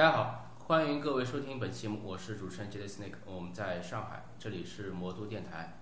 [0.00, 5.76] 大家好，欢迎各位收听本期节目，我是主持人 J Snake，我们在上海，这里是魔都电台。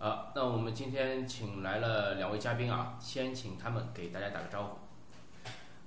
[0.00, 4.78] 啊，那我们今天请来了两位嘉宾啊，先请他们给大家打个招呼。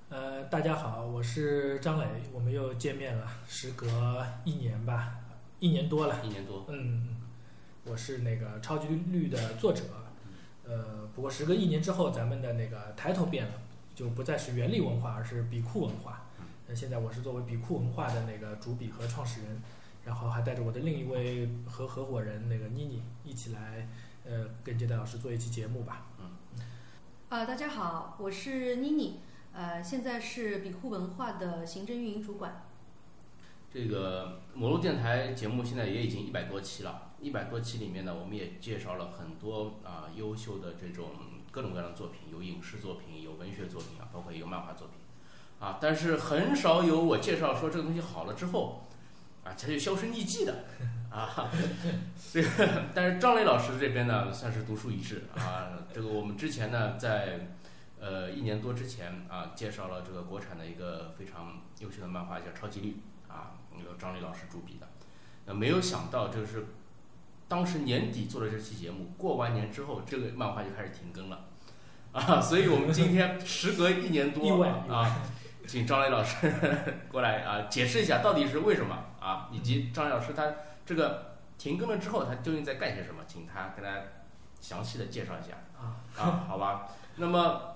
[0.08, 5.16] 呃，大家好，我是张磊，我们又见面了，时隔一年吧，
[5.60, 6.16] 一年多了。
[6.24, 7.18] 一年多，嗯，
[7.84, 9.84] 我是那个超级绿的作者，
[10.64, 13.52] 呃，不过时隔一年之后，咱们的那个抬头变了，
[13.94, 16.22] 就不再是原力文化，而是比库文化。
[16.66, 19.62] 那现在我是作为比库文化的那个主笔和创始人，
[20.06, 23.88] 然后还带着我的另一位合合伙人那个妮妮一起来，
[24.26, 26.08] 呃，跟接待老师做一期节目吧。
[27.28, 29.20] 啊，大家好，我是妮妮，
[29.52, 32.64] 呃，现在是比库文化的行政运营主管。
[33.74, 41.08] 这个魔鹿电台节目现在也已经一百多期了，一百多期里面呢，我们也介绍了很多啊优秀的这种
[41.52, 44.98] 各种各样的作品，有影视作品，有文学作品啊，包括也有漫画作品。
[45.64, 48.86] 啊，但是很少有我介绍说这个东西好了之后，
[49.46, 50.66] 啊，它就销声匿迹的，
[51.10, 51.50] 啊，
[52.34, 55.72] 这个，但是张磊老师这边呢，算是独树一帜啊。
[55.94, 57.48] 这个我们之前呢，在
[57.98, 62.98] 呃一年多之前啊，介绍了这个国产的一个非常优秀的漫画叫《超级绿》
[63.34, 64.88] 啊，由张磊老师主笔的。
[65.46, 66.66] 那没有想到，就是
[67.48, 71.46] 当时年底做的这期节目，过完年之后，这个漫画就开始停更了，
[72.12, 75.22] 啊，所以我们今天时隔一年多意外啊。
[75.66, 76.52] 请张磊老师
[77.10, 80.52] 过来啊，解释一下到底是为什么啊，以及张磊老师他
[80.86, 83.24] 这个停更了之后，他究竟在干些什么？
[83.26, 84.02] 请他跟大家
[84.60, 86.88] 详细的介绍一下啊啊，好吧。
[87.16, 87.76] 那么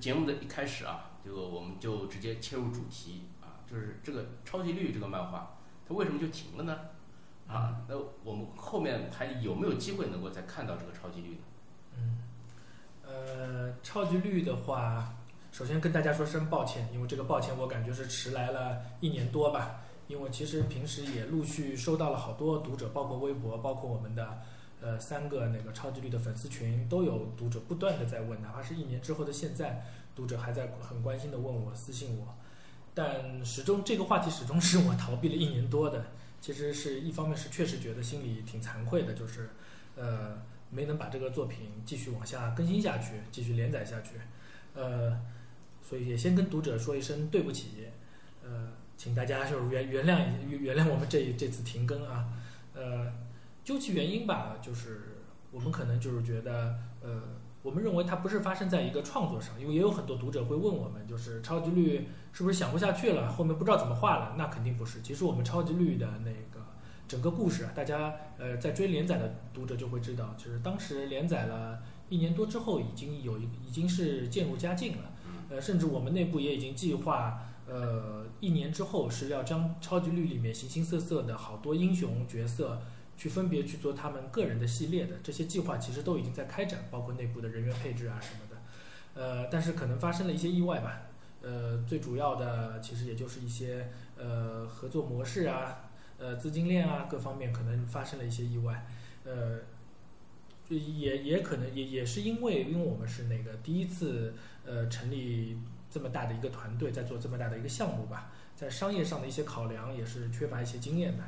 [0.00, 5.56] 节目的一开始啊，这个我们就直接切入主题啊，就是这个《超级绿》这个漫画，
[5.88, 6.78] 它为什么就停了呢？
[7.46, 11.38] 啊，那我们后面还有没有机会能够再看到这个《超级绿》呢？
[11.96, 12.18] 嗯，
[13.06, 15.14] 呃，超级绿的话。
[15.54, 19.82] 首先跟大家说声抱歉，因为这个抱歉我感觉是迟来了一年多吧。
[20.08, 24.42] 因为其实平时也陆续收到了好多读者，包括微博，包括我们的
[24.80, 29.86] 呃三个那个超级绿的粉丝群，都有读者不断的在问，哪怕是一年之后的现在，
[30.16, 32.34] 读者还在很关心的问我私信我。
[32.92, 36.04] 但始终这个话题始终是我逃避了一年多的。
[36.40, 39.50] 其实是一方面是确实觉得心里挺惭愧的，就是
[39.94, 40.36] 呃
[40.68, 44.16] 没能把这个作品继续往下更新下去，继续连载下去，
[44.74, 45.16] 呃。
[45.86, 47.86] 所以也先跟读者说一声对不起，
[48.42, 50.18] 呃，请大家就是原原谅
[50.48, 52.26] 原原谅我们这这次停更啊，
[52.74, 53.12] 呃，
[53.62, 55.18] 究其原因吧，就是
[55.52, 57.22] 我们可能就是觉得，呃，
[57.62, 64.34] 我们认为它不是发生在一个创作上，因为也有很多读者会问我们，就是超级绿是不是想不下去了，后面不知道怎么画了？
[64.38, 66.64] 那肯定不是，其实我们超级绿的那个
[67.06, 75.10] 整个故事啊，大家呃在追连载的读者就会知道，就是当时连载了一年多之后，已经有一已经是渐入佳境了。
[75.48, 82.80] 呃，甚至我们内部也已经计划，呃，一年之后是要将超级绿里面形形色色的好多英雄角色，
[83.16, 85.16] 去分别去做他们个人的系列的。
[85.22, 88.56] 这些计划其实都已经在开展，包括内部的人员配置啊什么的。
[89.14, 91.02] 呃，但是可能发生了一些意外吧。
[91.42, 98.86] 呃，最主要的其实也就是一些呃合作模式啊，呃资金链啊各方面可能发生了一些意外。
[99.24, 99.58] 呃，
[100.68, 104.34] 也也可能也也是因为，因为我们是那个第一次。
[104.66, 105.58] 呃，成立
[105.90, 111.24] 这么大的一个团队，在做这么大的一个项目吧，在商业上的一些考量也是缺乏一些经验的，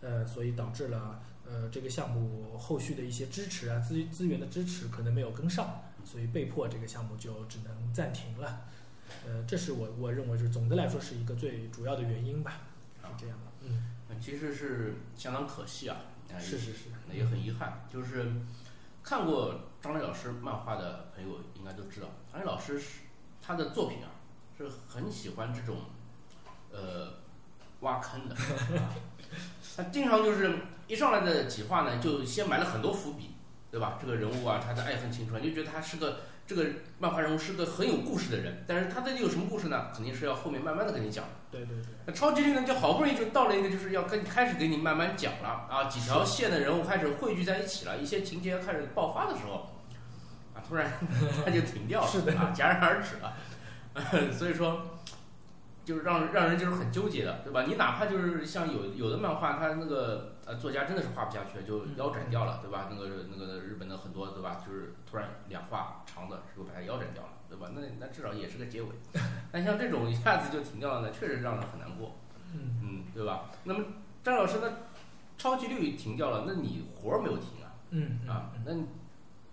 [0.00, 8.62] 呃，所以导致了呃这个项目后续的一些支持啊资资源的支持可能没有跟上，所以被迫这个项目就只能暂停了，
[9.24, 12.62] 呃，这是我我认为是总的来说是一个最主要的原因吧，
[13.02, 15.96] 是这样的，嗯，其实是相当可惜啊，
[16.40, 18.26] 是是是，那也很遗憾，就是
[19.02, 22.08] 看过张磊老师漫画的朋友应该都知道。
[22.30, 23.00] 张磊老师是
[23.42, 24.10] 他的作品啊，
[24.56, 25.76] 是很喜欢这种
[26.70, 27.14] 呃
[27.80, 28.36] 挖坑的，
[29.76, 33.34] 他经常就是一上来的几话呢，就先埋了很多伏笔，
[33.70, 33.98] 对吧？
[34.00, 36.66] 这个人物啊，他的爱恨情仇，就觉得他是个这个
[36.98, 39.86] 漫画人物是个很有故事的人，但是他的有什么故事呢？
[39.94, 41.24] 肯定是要后面慢慢的跟你讲。
[41.48, 41.92] 对对对。
[42.06, 49.76] 那超级绿呢，就好不容易就到了一个就是要跟开始给你慢慢讲了啊，几条线的人物开始汇聚在一起了，一些情节开始爆发的时候。
[50.52, 50.90] 啊突然
[51.46, 53.32] 它就停掉了，啊，戛然而止了，
[54.34, 54.98] 所以说，
[55.84, 57.62] 就是让让人就是很纠结的，对吧？
[57.62, 62.88] 你哪怕就是像有有的漫画，它那个呃作家真的是画不下去，就腰斩掉了，对吧？
[62.90, 64.62] 那个那个日本的很多，对吧？
[64.66, 67.70] 就是突然两画长的，是不是把它腰斩掉了，对吧？
[67.74, 68.88] 那那至少也是个结尾。
[69.52, 72.16] 但像这种一下子就停掉了呢，确实让人很难过，
[72.54, 73.50] 嗯嗯，对吧？
[73.64, 73.84] 那么
[74.22, 74.70] 张老师，那
[75.38, 77.72] 超级绿停掉了，那你活儿没有停啊？
[77.90, 78.72] 嗯啊，那。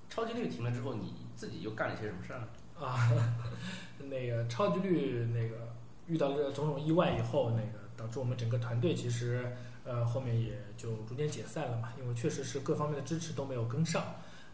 [0.09, 2.47] 超级绿停了之后，你自己又干了些什么事儿呢？
[2.79, 3.11] 啊，
[4.09, 5.67] 那个超级绿那个
[6.07, 9.51] 遇到了种种意外以后，那个导导致我们整个团队其实
[9.87, 14.03] 呃后面也就逐渐解散了嘛，因为确实是各方面的支持都没有跟上，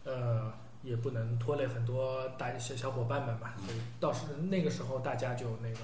[0.04, 0.52] 呃
[0.82, 5.78] 也不能拖累很多大小小伙伴们嘛，所以到时那个时候大家就那个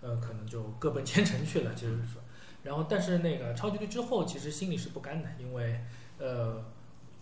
[0.00, 2.22] 呃可能就各奔前程去了，就是说，
[2.62, 5.80] 然后但是那个超级率之后其实心里是不甘的，因为
[6.18, 6.62] 呃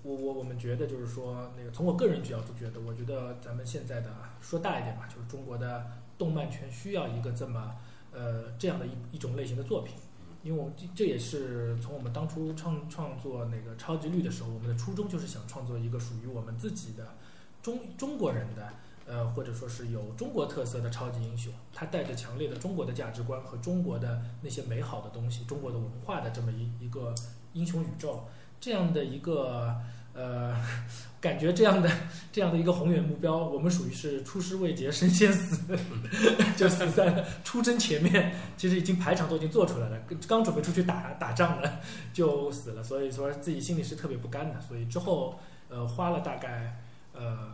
[0.03, 4.11] 我我我们觉得就是说那个从我个人角度觉得，我觉得咱们现在的
[4.41, 5.87] 说大一点吧，就是中国的
[6.19, 7.77] 动漫圈需要一个这么
[8.13, 9.95] 呃这样的一一种类型的作品。
[10.43, 17.15] 因为我们这这也是从我们当初创创作那个超级绿的时候，我们的初衷就是想创作一个属于我们自己的
[17.63, 18.69] 中中国人的，
[19.07, 27.15] 呃，或者说是有中国特色的超级英雄，他带着强烈的中国的价值观和中国的那些美好的东西，中国的文化的这么一一个
[27.53, 28.25] 英雄宇宙，
[28.61, 29.77] 这样的一个
[30.15, 30.55] 呃，
[31.21, 31.91] 感觉这样的
[32.33, 35.77] 这样的一个宏远目标，我们属于是出师未捷身先死，
[36.57, 38.35] 就死在出征前面。
[38.57, 39.99] 其实已经排场都已经做出来了，
[40.29, 41.81] 刚准备出去打打仗了，
[42.13, 44.61] 就死了，所以说自己心里是特别不甘的。
[44.61, 45.39] 所以之后，
[45.69, 46.83] 呃，花了大概
[47.15, 47.53] 呃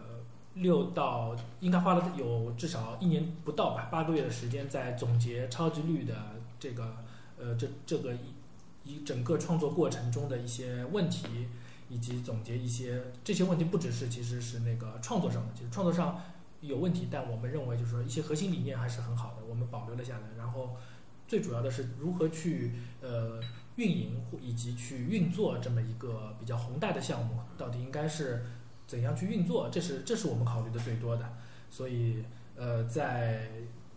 [0.54, 6.14] 六到应该花了有至少一年不到吧，八个月的时间在总结超级绿的
[6.58, 6.96] 这个
[7.38, 8.34] 呃这这个一
[8.84, 11.26] 一整个创作过程中的一些问题，
[11.88, 16.20] 以及总结一些这些问题不只是其实是那个创作上的，其实创作上
[16.60, 20.76] 有问题，但我们认为就是说一些核心理念还是很好的，我们保留了下来，然后。
[21.28, 23.38] 最主要的是如何去呃
[23.76, 28.42] 运营以及去运作这么一个比较宏大的项目，到底应该是
[28.86, 29.68] 怎样去运作？
[29.70, 31.36] 这是这是我们考虑的最多的。
[31.68, 32.24] 所以
[32.56, 33.46] 呃，在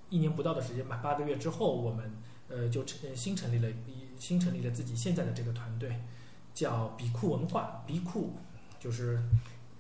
[0.10, 2.12] 一年不到的时间吧，八个月之后，我们
[2.50, 6.02] 呃就成新成立了一新成立了自己现在的这个团队，
[6.54, 7.84] 叫比酷文化。
[7.86, 8.34] 比酷
[8.80, 9.22] 就是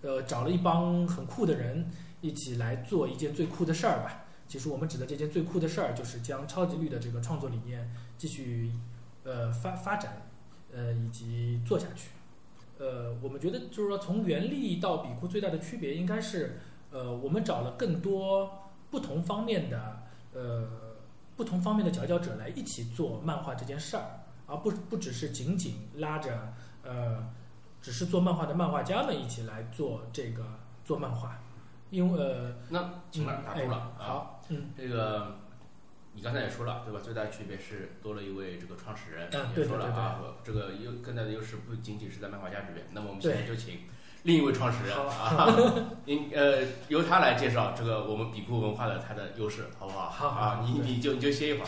[0.01, 1.89] 呃找了一帮很酷的人
[2.21, 4.23] 一起来做一件最酷的事儿吧。
[4.47, 8.69] 其实我们指的这件最酷的事儿，就是将超级绿的这个创作理念继续，
[9.23, 10.21] 呃发发展，
[10.73, 12.09] 呃以及做下去。
[12.77, 16.59] 呃，我们觉得就是说，从原力到比库最大的区别，应该是
[16.91, 18.51] 呃我们找了更多
[18.89, 20.03] 不同方面的
[20.33, 20.67] 呃
[21.37, 24.03] 不同方面的佼佼者来一起做漫画这件事儿，
[24.51, 26.53] 而不不只是仅仅拉着
[26.83, 27.23] 呃
[27.81, 30.43] 只是做漫画的漫画家们一起来做这个
[30.83, 31.39] 做漫画。
[31.89, 33.91] 因为呃，那请了打住了。
[33.97, 35.39] 好，嗯，这个
[36.13, 37.01] 你刚才也说了，对吧？
[37.03, 42.87] 最大的区别是多了一位这个创始人，嗯，也说了啊，这个优更大的优势不仅仅是在漫画家这边。
[42.93, 43.79] 那么我们现在就请
[44.23, 45.53] 另一位创始人啊，
[46.07, 50.09] 应呃由他来介绍这个我们比库文化的它的优势，好不好？
[50.09, 51.67] 好，啊，你你就你就歇一会儿。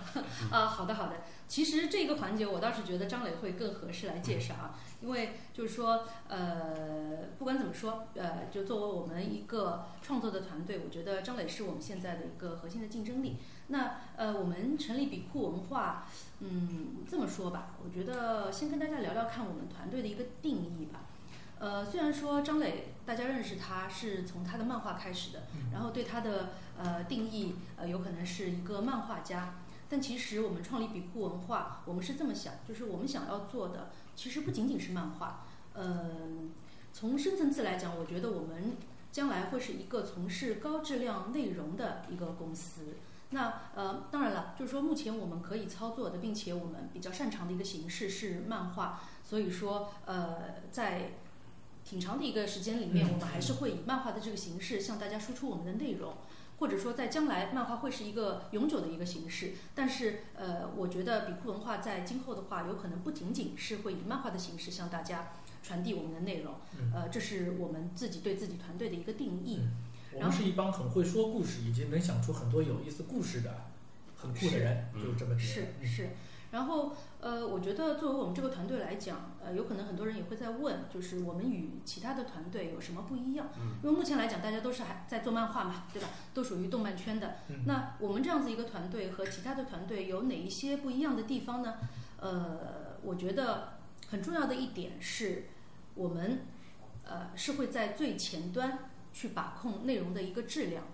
[0.50, 1.12] 啊，好的好的。
[1.54, 4.76] 其实这个环节我倒是觉得张磊会更合适来介绍啊。
[5.00, 13.36] 因为就是说，呃，不管怎么说，呃，就作为我们一个创作的团队，我觉得张磊是我们现在的一个核心的竞争力。
[13.68, 16.08] 那呃，我们成立比库文化，
[16.40, 21.02] 嗯，这么说吧，我觉得先跟大家聊聊看我们团队的一个定义吧。
[21.60, 25.42] 呃，虽然说张磊大家认识他是从他的漫画开始的，
[25.72, 29.54] 然后对他的呃定义呃有可能是一个漫画家，
[29.88, 33.90] 但其实我们创立比库文化，我们是这么想，就是我们想要做的。
[34.16, 36.52] 其实不仅仅是漫画，嗯，
[36.92, 38.76] 从深层次来讲，我觉得我们
[39.12, 42.96] 将来会是一个从事高质量内容的一个公司。
[43.30, 49.00] 那呃，当然了，就是说目前我们可以操作的，并且我们比较擅长的一个形式是漫画。
[49.24, 51.14] 所以说，呃，在
[51.84, 56.14] 挺长的一个时间里面，我们还是会以漫画的这个形式向大家输出我们的内容。
[56.58, 59.52] 或者说，在将来，漫画会是一个永久的一个形式。
[59.74, 65.32] 但是，呃，我觉得比库文化在今后的话，有可能不仅仅是会以漫画的形式向大家
[65.62, 66.54] 传递我们的内容。
[66.94, 69.60] 呃，这是我们自己对自己团队的一个定义。
[70.12, 73.64] 我们是一帮很会说故事，以及能想出很多有意思故事的
[74.16, 76.10] 很酷的人，就是这么是是。
[76.54, 83.48] 然后，呃，我觉得作为我们这个团队来讲，呃，有可能很多人也会在问，就是我们与其他的团队有什么不一样？
[83.58, 83.74] 嗯。
[83.82, 86.08] 因为目前来讲，大家都是还在做漫画嘛，对吧？
[86.32, 87.38] 都属于动漫圈的。
[87.48, 87.64] 嗯。
[87.66, 91.74] 那我们这样子一个团队和其他的团队有哪一些不一样的地方呢？
[92.20, 93.78] 呃，我觉得
[94.10, 95.48] 很重要的一点是，
[95.96, 96.46] 我们
[97.02, 100.84] 呃是会在最前端去把控内容的一个质量。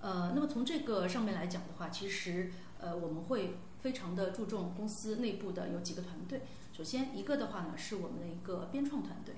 [0.00, 3.56] 呃，那么从这个上面来讲的话，其实呃我们会。
[3.80, 6.42] 非常的注重公司内部的有几个团队，
[6.72, 9.36] 首先一个的话呢是我们的一个编创团队，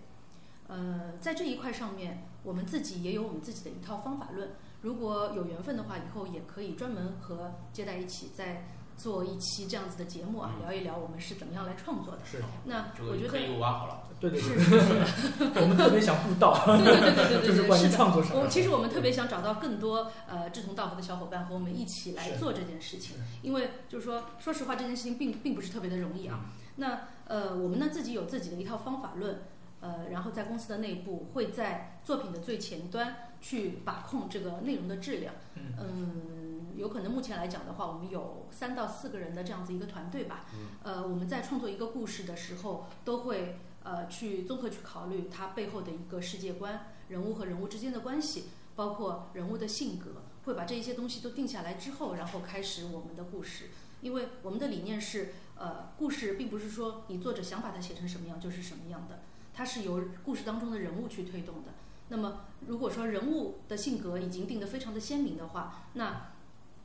[0.69, 4.51] 呃，在这一块上面，我们自己也有我们自己的一套方法论。
[4.83, 8.67] 如果有缘分的话，以后也可以专门和接待一起在
[9.01, 12.21] 做一期这样子的节目啊，嗯聊一聊我们是怎么样来创作的。
[12.25, 14.03] 是，那我觉得可以挖好了。
[14.21, 17.89] 对对是对，是是，我们特别想布道， 对对对对对就是的。
[17.97, 18.43] 创作上的。
[18.43, 26.53] 我其实我们特别想找到更多呃志同道合的小伙伴和我们一起来做这件事情，因为就是说，说实话，这件事情并并不是特别的容易啊。
[26.77, 29.41] 那呃，我们呢自己有自己的一套方法论，
[29.81, 35.33] 呃，然后在公司的内部会在作品的最前端去把控这个内容的质量。
[35.55, 36.50] 嗯嗯，
[36.81, 40.47] 有可能目前来讲的话，我们有三到四个人的这样子一个团队吧。
[40.55, 53.67] 嗯呃，我们在创作一个故事的时候，都会呃去综合去考虑它背后的一个世界观、人物和人物之间的关系，包括人物的性格，会把这一些东西都定下来之后，然后开始我们的故事。
[54.01, 59.21] 因为我们的理念是，呃，故事并不是说你作者想把它写成什么样就是什么样的，
[59.53, 61.73] 它是由故事当中的人物去推动的。
[62.13, 66.30] 那么，如果说人物的性格已经定得非常的鲜明的话，那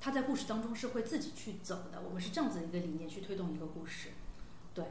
[0.06, 2.00] 他在故事当中是会自己去走的。
[2.06, 4.10] 我们是这样子一个理念去推动一个故事，
[4.76, 4.86] 对，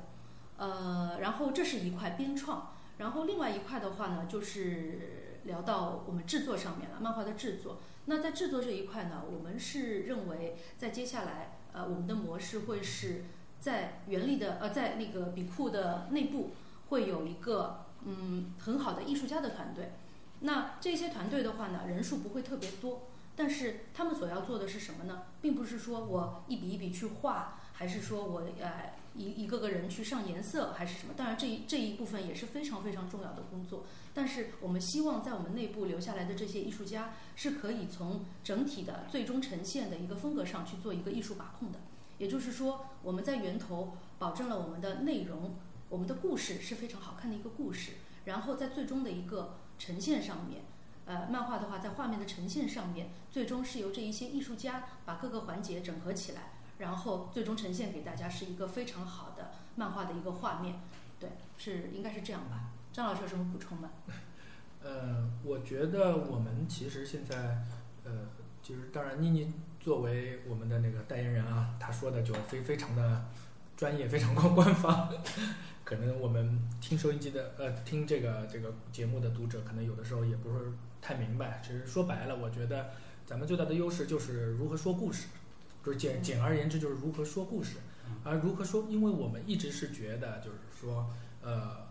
[0.57, 7.79] 呃，然后这是一块编创，然后另外一块的话呢，就是聊到我们制作上面了，漫画的制作。
[8.07, 13.27] 那在制作这一块呢，我们是认为在接下来，呃，我们的模式会是
[13.61, 16.55] 在原力的呃，在那个笔库的内部
[16.89, 19.93] 会有一个嗯很好的艺术家的团队。
[20.41, 23.03] 那这些团队的话呢，人数不会特别多，
[23.37, 25.25] 但是他们所要做的是什么呢？
[25.41, 31.15] 并不是说我一笔一笔去画，还是说我呃一一个个人去上颜色，还是什么？
[31.17, 33.85] 当然这一这一部分也是非常非常重要的工作。
[34.13, 41.81] 但是我们希望在我们内部留下来的这些艺术家是可以从整体的最终呈现的一个风格上去做一个艺术把控的。
[42.19, 45.57] 也就是说，我们在源头保证了我们的内容，
[45.89, 47.95] 我们的故事是非常好看的一个故事，
[48.27, 50.63] 然后在最终的一个呈现上面，
[51.07, 60.81] 呃，漫画的话在画面的呈现上面，最终是由这一些艺术家把各个环节整合起来，然后最终呈现给大家是一个非常好的漫画的一个画面。
[61.21, 62.71] 对，是应该是这样吧？
[62.93, 63.91] 张老师有什么补充吗？
[64.83, 67.65] 呃，我觉得我们其实现在，
[68.05, 68.29] 呃，
[68.63, 73.25] 就是当然，妮妮作为我们的那个代言人啊，她说的就非非常的
[73.77, 75.11] 专业，非常官 官方。
[75.85, 80.73] 可能我们听收音机的，呃，听这个这个节目的读者，可能有的时候也不是
[81.05, 81.61] 太明白。
[81.63, 82.89] 其实说白了，我觉得
[83.27, 85.27] 咱们最大的优势就是如何说故事，
[85.85, 87.77] 就是简简而言之就是如何说故事。
[88.23, 91.07] 而如何说，因为我们一直是觉得，就是说，
[91.43, 91.87] 呃，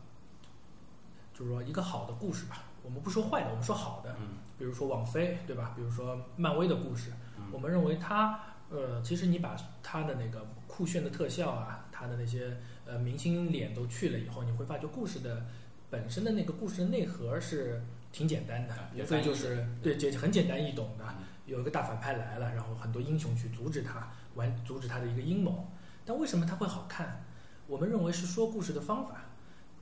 [1.34, 5.74] 就是说一个好的故事吧，我们不说坏的，我们说好的，嗯比如说网飞，对吧？
[5.76, 8.40] 比如说漫威的故事，嗯我们认为它，
[8.70, 15.46] 呃，其实你把它的那个酷炫的特效啊，它的那些呃明星脸都去了以后，你会发觉故事的
[15.90, 25.68] 本身的那个故事的内核是挺简单的啊，无非就是对，就很简单易懂的嗯，有一个大反派来了，然后很多英雄去阻止他，完阻止他的一个阴谋。
[26.06, 27.26] 但为什么它会好看？
[27.66, 29.26] 我们认为是说故事的方法。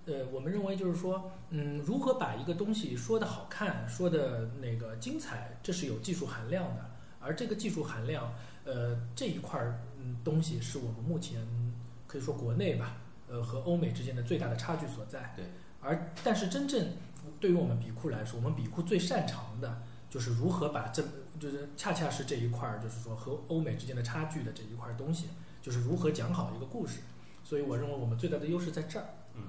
[0.05, 6.89] 呃，我们认为就是说，嗯，如何把一个东西说的好看，说的那个精彩，这是有技术含量的。
[7.19, 8.33] 而这个技术含量，
[8.63, 11.45] 呃，这一块儿嗯东西是我们目前
[12.07, 12.97] 可以说国内吧，
[13.29, 15.33] 呃和欧美之间的最大的差距所在。
[15.35, 15.45] 对。
[15.81, 16.93] 而但是真正
[17.39, 21.03] 对于我们比库来说，我们比库最擅长的就是如何把这
[21.39, 25.27] 就是恰恰是这一块儿，就是说和欧美之间的差距的这一块儿东西，
[25.61, 26.99] 就是如何讲好一个故事。
[27.43, 29.05] 所以我认为我们最大的优势在这儿。
[29.35, 29.43] 嗯。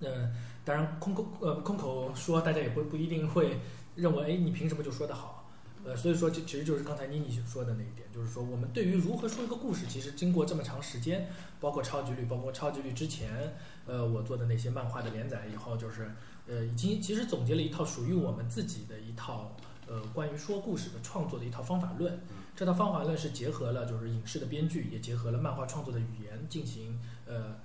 [0.00, 0.32] 呃，
[0.64, 3.60] 当然空口呃空口说，大家也不不一定会
[3.94, 5.48] 认为，哎，你凭什么就说得好？
[5.84, 11.28] 呃，所以说这其实就是刚才妮妮说的那一点，就是说我们对于如何说一个故事，其实经过这么长时间，
[11.60, 13.54] 包括超级绿，包括超级绿之前，
[13.86, 16.10] 呃，我做的那些漫画的连载以后，就是
[16.46, 19.56] 呃，已经其实总结了一套属于我们自己的一套
[19.88, 22.20] 呃关于说故事的创作的一套方法论。
[22.56, 27.56] 这套方法论是结合了就是影视的编剧，也结合了漫画创作的语言进行呃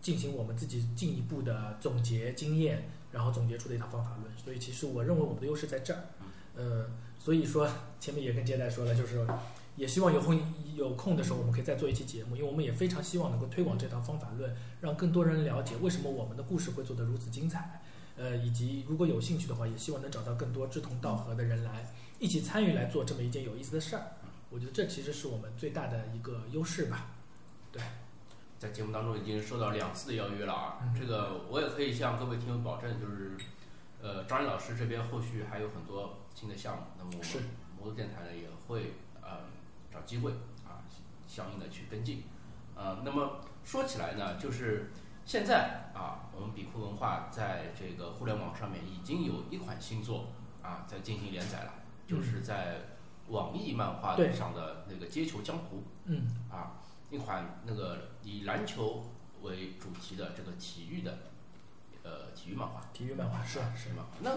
[0.00, 4.36] 进行我们自己进一步的总结经验，然后总结出的一套方法论。
[4.36, 6.00] 所以其实我认为我们的优势在这儿。
[6.56, 6.86] 呃，
[7.20, 7.68] 所以说
[8.00, 9.24] 前面也跟接待说了，就是
[9.76, 10.36] 也希望有空
[10.74, 17.80] 有空的时候我们可以再做一期节目，因为我们也非常希望能够推广这套方法论，让更多人了解为什么我们的故事会做得如此精彩。
[18.18, 21.86] 呃，以及如果有兴趣的话，也希望能找到更多志同道合的人来
[22.18, 24.02] 一起参与来做这么一件有意思的事儿。
[24.50, 27.12] 我觉得这其实是我们最大的一个优势吧。
[27.70, 27.80] 对
[28.58, 33.36] 在节目当中已经受到两次的邀约了啊，嗯这个我也可以向各位听友保证，就是，
[34.02, 37.48] 呃，张毅老师这边后续还有很多新的项目，那么我是们
[37.78, 39.42] 摩托电台呢也会呃
[39.92, 40.32] 找机会
[40.66, 40.82] 啊
[41.28, 42.24] 相应的去跟进，
[42.74, 44.90] 呃，那么说起来呢，就是
[45.28, 50.28] 现在啊，我们比库文化在这个互联网上面已经有一款新作
[50.62, 51.72] 啊在进行连载了，
[52.06, 52.76] 就是在
[53.26, 55.76] 网易漫画对上的那个《街球江湖》。
[56.06, 56.80] 嗯啊，
[57.10, 59.04] 一款那个以篮球
[59.42, 61.18] 为主题的这个体育的
[62.04, 64.06] 呃体育漫画，体育漫画是是，吗？
[64.22, 64.30] 那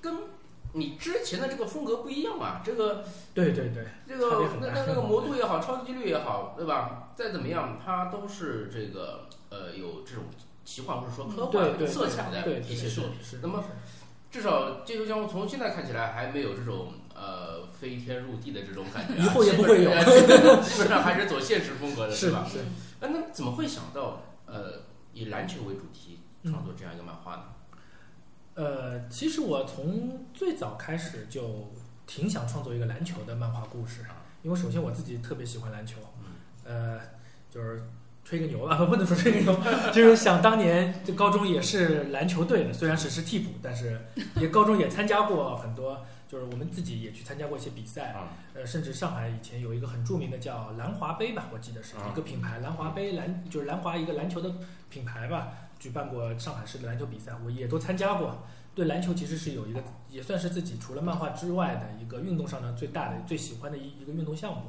[0.00, 0.28] 跟
[0.74, 2.62] 你之前的这个风格不一样啊？
[2.64, 3.04] 这个
[3.34, 7.08] 对对对，这个那那那个魔都也好，超级纪律也好，对吧？
[7.16, 10.24] 再怎么样，它都是这个呃有这种
[10.64, 13.14] 奇幻或者说科幻色彩的一些作品。
[13.22, 13.38] 是。
[13.42, 13.62] 那么
[14.30, 19.90] 至少《街头江湖》从现在看起来还没有这种呃飞天入地的这种感觉、啊，以后也不会有
[20.62, 22.44] 基本上还是走现实风格的，是吧？
[22.50, 22.66] 是嗯
[23.00, 24.82] 那那怎么会想到呃
[25.12, 27.42] 以篮球为主题创作这样一个漫画呢？
[28.54, 31.72] 呃，其实我从最早开始就
[32.06, 34.04] 挺想创作一个篮球的漫画故事，
[34.42, 35.98] 因为首先我自己特别喜欢篮球，
[36.64, 36.98] 呃，
[37.50, 37.84] 就是
[38.24, 39.60] 吹个牛啊，不 不能说吹个牛，
[39.92, 44.00] 就是想当年这高中也是篮球队的，虽然只是替补，但是
[44.40, 54.50] 也高中也参加过很多，就是我们自己也去参加过一些比赛，啊，呃，甚至上海以前有一个很著名的叫兰华杯吧，我记得是啊一个品牌，兰华杯篮就是兰华一个篮球的
[54.88, 58.42] 品牌吧，举办过上海市的篮球比赛，我也都参加过。
[58.74, 64.62] 对篮球其实是有一个，也算是自己除了漫画之外的一个运动上的最大的、最喜欢的一一个运动项目，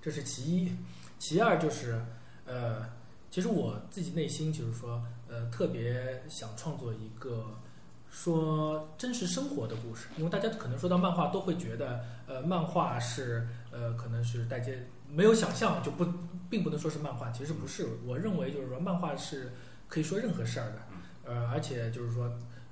[0.00, 0.72] 这是其一。
[1.18, 2.02] 其二就是，
[2.46, 2.86] 呃，
[3.30, 7.46] 其实我自己内心就是说，呃，特别想创作一个
[8.10, 14.72] 说真实生活的故事，因为大家可能说到漫画都会觉得，呃，漫画是呃，可能是大家
[15.08, 16.04] 没有想象就不，
[16.50, 17.86] 并不能说是漫画，其实不是。
[18.04, 19.52] 我认为就是说，漫画是
[19.86, 20.78] 可以说任何事儿的，
[21.24, 22.28] 呃，而且就是说，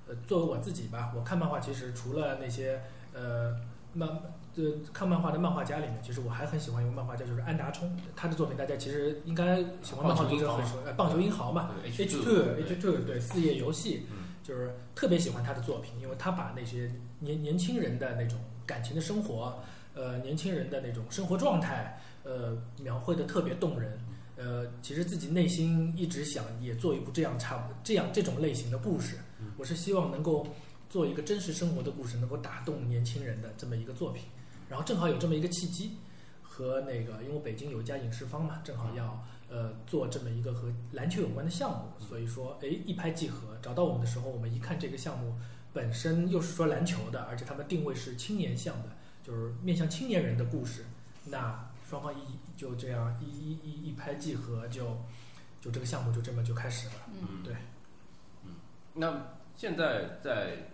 [0.08, 3.56] 呃，作为我自己吧，我看漫画其实除了那些呃
[3.92, 4.08] 漫
[4.58, 11.70] 呃看漫画的漫画家里面，其实我还很喜欢一个漫画家，就是安达充，他的作品大家其实应该喜欢漫画读者很熟，呃，棒球英豪嘛。
[11.80, 19.60] 对 H two H two 对四叶游戏嗯，就是特别喜欢他的作品，因为他把那些年年轻人的那种感情的生活，
[19.94, 23.96] 呃，年轻人的那种生活状态，呃，描绘的特别动人。
[24.36, 29.18] 呃，其实自己内心一直想也做一部这样差不这样这种类型的故事，
[29.56, 30.46] 我是希望能够
[30.88, 34.24] 做一个真实生活的故事，能够打动年轻人的这么一个作品。
[34.68, 35.96] 然后正好有这么一个契机，
[36.42, 45.34] 和那个因为北京有一家影视方嘛，正好要呃做这么一个和篮球有关的项目，所以说哎一拍即合，找到我们的时候，我们一看这个项目
[45.72, 48.90] 本身又是说篮球的，而且他们定位是青年向的，
[49.22, 50.84] 就是面向青年人的故事，
[51.24, 54.96] 那双方一就这样一一一一拍即合，就
[55.60, 56.94] 就这个项目就这么就开始了。
[57.08, 57.54] 嗯对
[58.44, 58.52] 嗯
[58.94, 60.70] 那现在在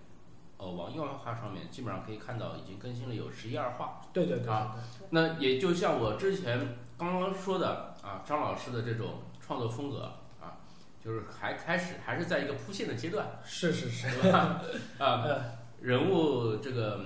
[0.59, 4.01] 呃网易漫画上面，基本上可以看到已经更新了有十一二话。
[4.13, 4.77] 对对对对啊
[5.11, 10.59] 那也就像我之前刚刚说的啊，张老师的这种创作风格啊，
[11.05, 14.63] 就是还开始还是在一个铺线的阶段，是是是，对吧？
[14.99, 15.43] 啊，呃
[15.81, 17.05] 人物这个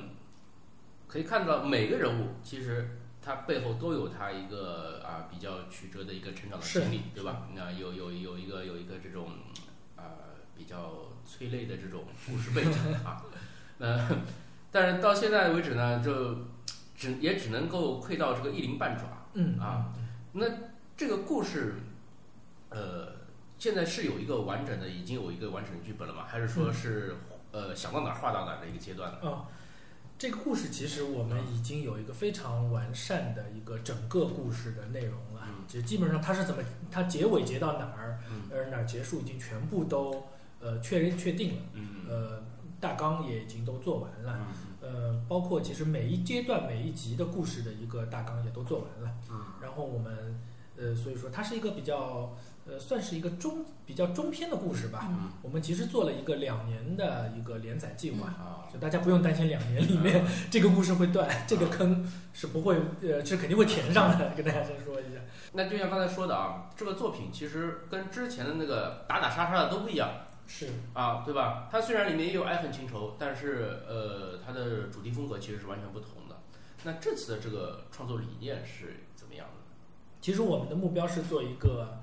[1.06, 7.48] 可以看到每个人物其实他背后都有他一个啊比较曲折的一个成长的经历，对吧？
[7.54, 9.30] 那有有有一个有一个这种
[9.96, 10.04] 啊
[10.56, 10.92] 比较
[11.24, 12.72] 催泪的这种故事背景
[13.04, 13.24] 啊，
[13.78, 13.98] 那
[14.70, 16.36] 但是到现在为止呢，就
[16.96, 19.04] 只也只能够窥到这个一鳞半爪。
[19.34, 19.92] 嗯啊
[20.32, 20.46] 那
[20.96, 21.74] 这个故事，
[22.70, 23.12] 呃，
[23.58, 26.24] 现在是有一个完整的，已经有一个完整的剧本了吗？
[26.26, 27.16] 还是说是、
[27.50, 29.18] 呃想到哪儿画到哪儿的一个阶段呢？
[29.22, 29.46] 哦，
[30.18, 35.42] 这个故事其实我们已经有一个非常完善的一个整个故事的内容了。
[35.46, 40.26] 嗯就基本上它是怎么，它结尾结到哪儿，嗯呃哪儿结束，已经全部都
[40.60, 41.62] 呃确认确定了。
[42.80, 44.38] 大纲也已经都做完了。
[44.38, 44.46] 嗯
[44.80, 49.14] 呃，包括其实每一阶段每一集的故事的一个大纲也都做完了。
[49.30, 50.40] 嗯然后我们
[50.76, 55.08] 呃，所以说它是一个比较呃，算是一个中比较中篇的故事吧。
[55.10, 58.28] 嗯我们其实做了一个两年的一个连载计划。
[58.28, 64.30] 啊就大家不用担心，两年里面这个故事会断，这个坑是不会，呃，是肯定会填上的。
[64.36, 65.20] 跟大家先说一下。
[65.52, 70.10] 那就像刚才说的啊，这个作品其实跟之前的那个打打杀杀的都不一样
[70.50, 71.68] 是，啊，对吧？
[71.70, 76.36] 它虽然里面也有爱恨情仇，但是呃，它的主题风格其实是完全不同的。
[76.82, 79.52] 那这次的这个创作理念是怎么样的？
[80.20, 82.00] 其实我们的目标是做一个，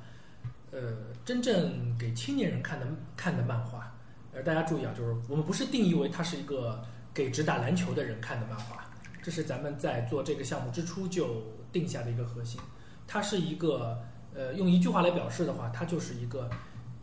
[0.71, 0.79] 呃，
[1.25, 2.85] 真正给青年人看的
[3.17, 3.91] 看的漫画。
[4.31, 8.85] 呃，大家注意啊，就是我们不是定义为它是一个给只打篮球的人看的漫画，
[9.23, 12.61] 这是咱们在做这个项目之初就定下的一个核心。
[13.07, 13.97] 它是一个，
[14.35, 16.49] 呃，用一句话来表示的话，它就是一个，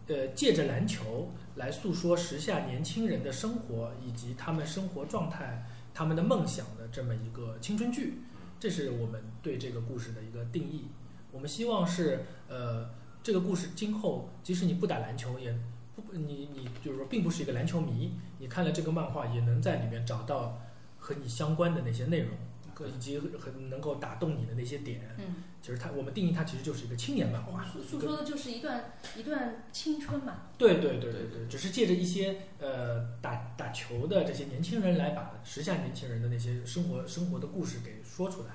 [0.09, 8.23] 呃，借着篮球来诉说时下年轻人的生活以及他们生活状态、他们的梦想的这么一个青春剧。
[8.59, 10.87] 这是我们对这个故事的一个定义。
[11.33, 12.91] 我们希望是，呃，
[13.23, 15.53] 这个故事今后即使你不打篮球，也
[15.97, 20.61] 不你你就是说并不是一个篮球迷，你看了这个漫画也能在里面找到
[20.99, 22.31] 和你相关的那些内容，
[22.83, 25.15] 和以及很能够打动你的那些点。
[25.19, 30.49] 嗯，其实它我们定义它其实就是一个青年漫画，诉诉说的就是一段一段青春嘛。
[30.59, 38.49] 对对对对对，只是借着一些呃打打球的这些年轻人来把时下年轻人的那些生活生活的故事给说出来。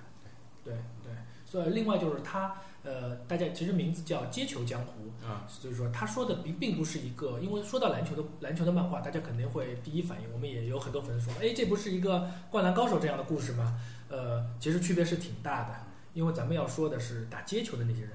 [0.64, 1.14] 对对，
[1.46, 13.78] 所以另外就是他呃，大家其实名字叫《街球江湖》啊，所以说他说的并并不是一个，因为说到篮球的篮球的漫画，大家肯定会第一反应，我们也有很多粉丝说，哎，这不是一个《灌篮高手》这样的故事吗？
[14.10, 15.76] 呃，其实区别是挺大的，
[16.14, 18.12] 因为咱们要说的是打街球的那些人，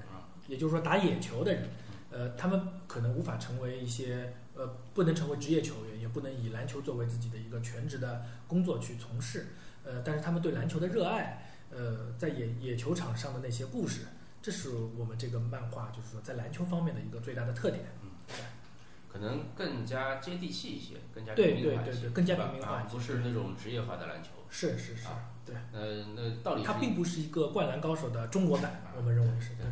[0.47, 1.69] 也就是说打野球的人，
[2.09, 9.49] 呃，他们可能无法成为一些呃，不能成为职业球员，也不能以篮球作为自己的一个全职的工作去从事，
[9.83, 11.49] 呃，但是他们对篮球的热爱。
[11.75, 14.01] 呃，在野野球场上的那些故事，
[14.43, 17.85] 这是我们这个漫画，就是说在篮球方面的一个最大的特点。
[18.03, 18.35] 嗯，对
[19.11, 22.97] 可能更加接地气一些，更加对平民化对对对，更加平民化啊一，些。
[22.97, 24.29] 不是那种职业化的篮球。
[24.49, 29.65] 是是是啊，对，呃，那道理是它并不是一个灌篮高手的中国版，我们认为是对。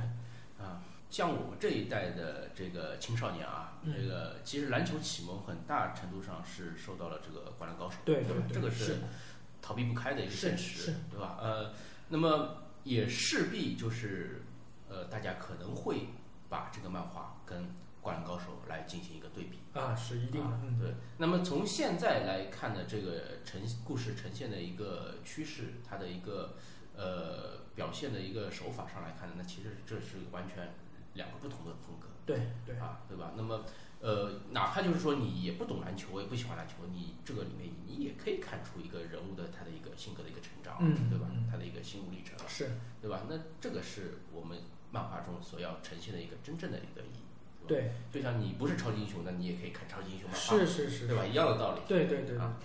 [0.66, 9.00] 啊，像我们这一代的这个青少年啊，嗯这个其实篮球启蒙很大程度上是受到了这个灌篮高手，对对对，这个是
[9.62, 11.38] 逃避不开的一个现实是，对吧？
[11.42, 11.74] 呃，
[12.10, 14.44] 那么也势必就是
[14.92, 16.08] 呃，大家可能会
[16.50, 17.70] 把这个漫画跟
[18.02, 19.60] 灌篮高手来进行一个对比。
[19.74, 20.94] 啊，是一定的对。
[21.18, 26.56] 那么从现在来看的这个呈故事呈现的一个趋势，它的一个
[26.96, 30.74] 呃表现的一个手法上来看呢，那其实这是完全
[31.14, 33.32] 两个不同的风格对对啊，对吧？
[33.36, 33.64] 那么
[34.00, 41.48] 呃，哪怕就是说你也不懂篮球，我也不喜欢篮球，你这个里面你也可以看出一个人物的他的一个性格的一个成长，嗯对吧嗯？
[41.50, 43.22] 他的一个心路历程，是对吧？
[43.30, 44.58] 那这个是我们
[44.92, 47.68] 漫画中所要呈现的一个真正的一个意义。
[47.68, 51.26] 对，就像你不是超级英雄，那你也可以看超级英雄漫画，是是是，对吧？
[51.26, 51.82] 一样的道理。
[51.88, 52.58] 对对对对啊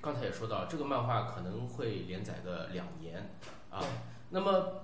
[0.00, 3.30] 刚才也说到，这个漫画可能会连载个两年
[3.70, 3.82] 啊。
[4.30, 4.82] 那么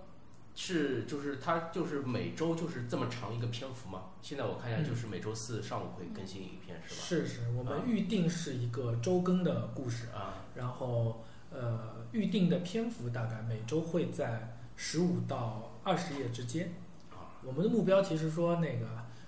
[0.54, 4.04] 是就是它就是每周就是这么长一个篇幅嘛？
[4.22, 7.00] 现在我看一下，嗯就是每周四上午会更新一篇，是吧？
[7.00, 16.72] 是是，我们啊预定是一个周更的故事，啊，然后呃，预定的篇幅大概每周会在十五到二十页之间。
[17.48, 18.87] 啊我们的目标其实说那个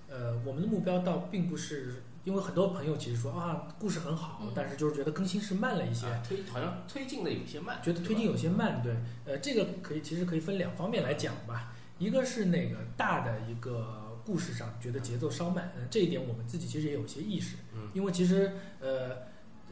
[0.09, 4.53] 呃，我们的目标倒并不是，因为很多朋友其实说啊，故事很好，嗯。
[4.55, 8.83] 但是就是觉得更新是慢了一些，啊推好像推进的有些慢，觉得推进有些慢。
[8.83, 17.89] 对，呃，这个可以其实可以分两方面来讲吧，一个是那个大的一个故事上觉得节奏稍慢，嗯、这一点我们自己其实也有些意识，嗯。
[17.95, 19.17] 因为其实呃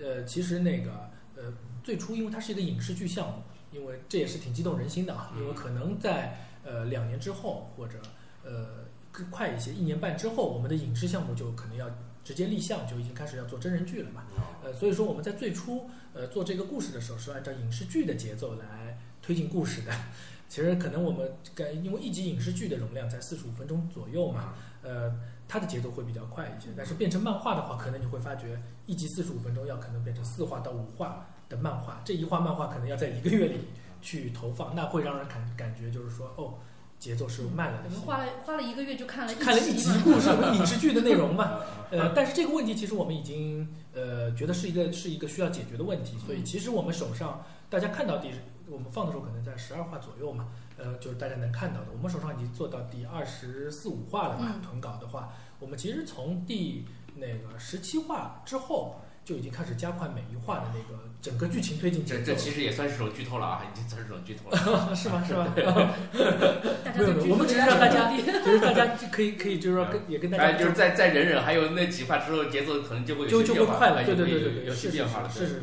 [0.00, 8.00] 呃，其实那个呃最初因为它是一个影视剧项目，因为这也是挺激动人心的啊，因为嗯可能在呃两年之后或者
[8.48, 11.88] 呃更快一些，一年半之后，我们的影视项目就可能要
[12.24, 14.22] 直接立项，就已经开始要做真人剧了嘛。
[14.37, 19.92] 哦呃，所以说我们在最初呃做这个故事的时候，是按照影视剧的节奏来推进故事的。
[20.48, 25.14] 其实可能我们该因为一集影视剧的容量在四十五分钟左右嘛，呃，
[25.46, 26.70] 它的节奏会比较快一些。
[26.74, 33.58] 但是变成漫画的话，可能你会发觉一集四十五分钟要可能变成四话到五话的漫画，这一话漫画可能要在一个月里
[34.00, 36.54] 去投放，那会让人感感觉就是说哦，
[36.98, 37.82] 节奏是慢了。
[37.84, 41.44] 我们花了花了一个月就看了看了一集故事，影视剧的内容嘛。
[41.44, 48.30] 啊 呃，但是这个问题其实我们已经呃觉得是一个是一个需要解决的问题，所以其实我们手上大家看到第
[48.68, 54.52] 我们放的时候可能在十二话左右嘛，呃，就是大家能看到的，我们手上已经做到第二十四五话了吧？
[54.56, 56.84] 嗯囤稿的话，我们其实从第
[57.16, 64.57] 那个十七话之后就已经开始加快每一话的那个整个剧情推进这这其实也算是种剧透了啊，已经算是种剧透了。
[64.97, 65.23] 是吗？
[65.23, 65.47] 是吗？
[65.53, 75.61] 大家没有没有，我们 只是让大家，就是大家可以可以就是说跟也跟大家就是再再忍忍，还有那几话之后，节奏可能就会有就些变化就会快了，对对对对对，有些变化了，是是是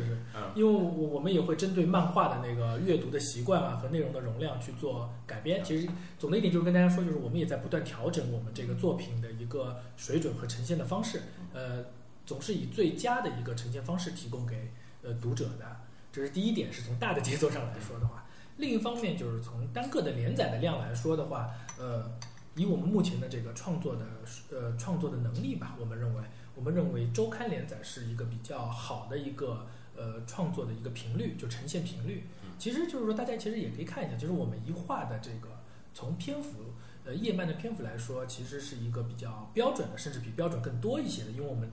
[0.54, 5.64] 因为我我们也会针对漫画的那个阅读的习惯啊和内容的容量去做改编。
[5.64, 11.84] 其实总的一点就是跟大家说，就是我们也在不断调整我们这个作品的一个水准和呈现的方式，呃，
[12.26, 15.76] 总是以最佳的一个呈现方式提供给呃读者的。
[16.12, 18.24] 这是第一点，是从大的节奏上来说的话。
[18.56, 22.10] 另一方面就是从单个的连载的量来说的话，呃，
[22.54, 24.06] 以我们目前的这个创作的
[24.50, 26.22] 呃创作的能力吧，我们认为，
[26.54, 32.26] 我们认为周刊连载是一个比较好的一个呃创作的一个频率，就呈现频率。
[32.58, 35.60] 其实就是说，大家其实也可以看一下，就是我们一画的这个
[35.92, 36.72] 从篇幅
[37.04, 41.30] 呃页漫的篇幅来说，其实是一个比较标准的，甚至比标准更多一些的。
[41.30, 41.70] 因为我们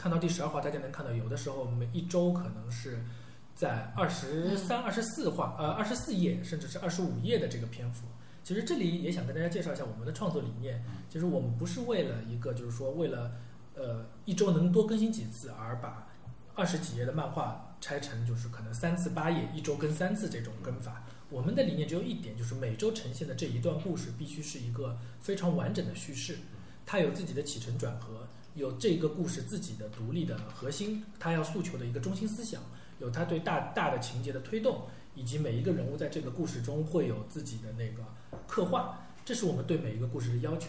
[0.00, 3.04] 看到第十二话，大家能看到有的时候每一周可能是
[3.54, 8.06] 在二十三、二十四话呃二十四页，甚至是二十五页的这个篇幅。
[8.42, 13.32] 其实这里也想跟大家介绍一下我们的创作理念，就是我们不是为了一个就是说为了
[13.74, 16.08] 呃一周能多更新几次而把
[16.54, 21.04] 二十几页的漫画拆成就是可能三次八页，一周更三次这种更法。
[21.28, 26.38] 我们的理念只有一点，就是每周呈现的这一段故事必须是一个非常完整的叙事，
[26.86, 32.60] 它有自己的起承转合，有这个故事自己的独立的核心，它要诉求的一个中心思想，
[32.98, 34.82] 有它对大大的情节的推动，
[35.14, 38.02] 以及每一个人物在这个故事中会有自己的那个
[38.46, 40.68] 刻画，这是我们对每一个故事的要求。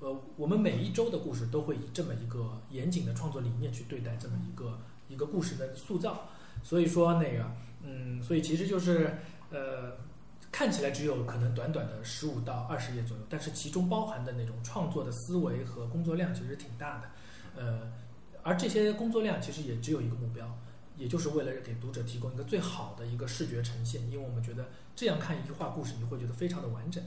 [0.00, 6.28] 呃，我们每一周的故事都会以这么一个严谨的创作理念去对待这么一个一个故事的塑造，
[6.62, 7.44] 所以说那个，
[7.82, 9.18] 嗯，所以其实就是
[9.50, 9.96] 呃，
[10.52, 17.10] 看起来只有可能短短的十五到二十页左右，但是其中包含的那种创作的思维和工作量其实挺大的，
[17.58, 17.92] 呃，
[18.42, 20.56] 而这些工作量其实也只有一个目标，
[20.96, 27.02] 也就是为了给读者提供一个最好的一个视觉呈现，因为我们觉得这样看一句话故事，你会觉得非常的完整，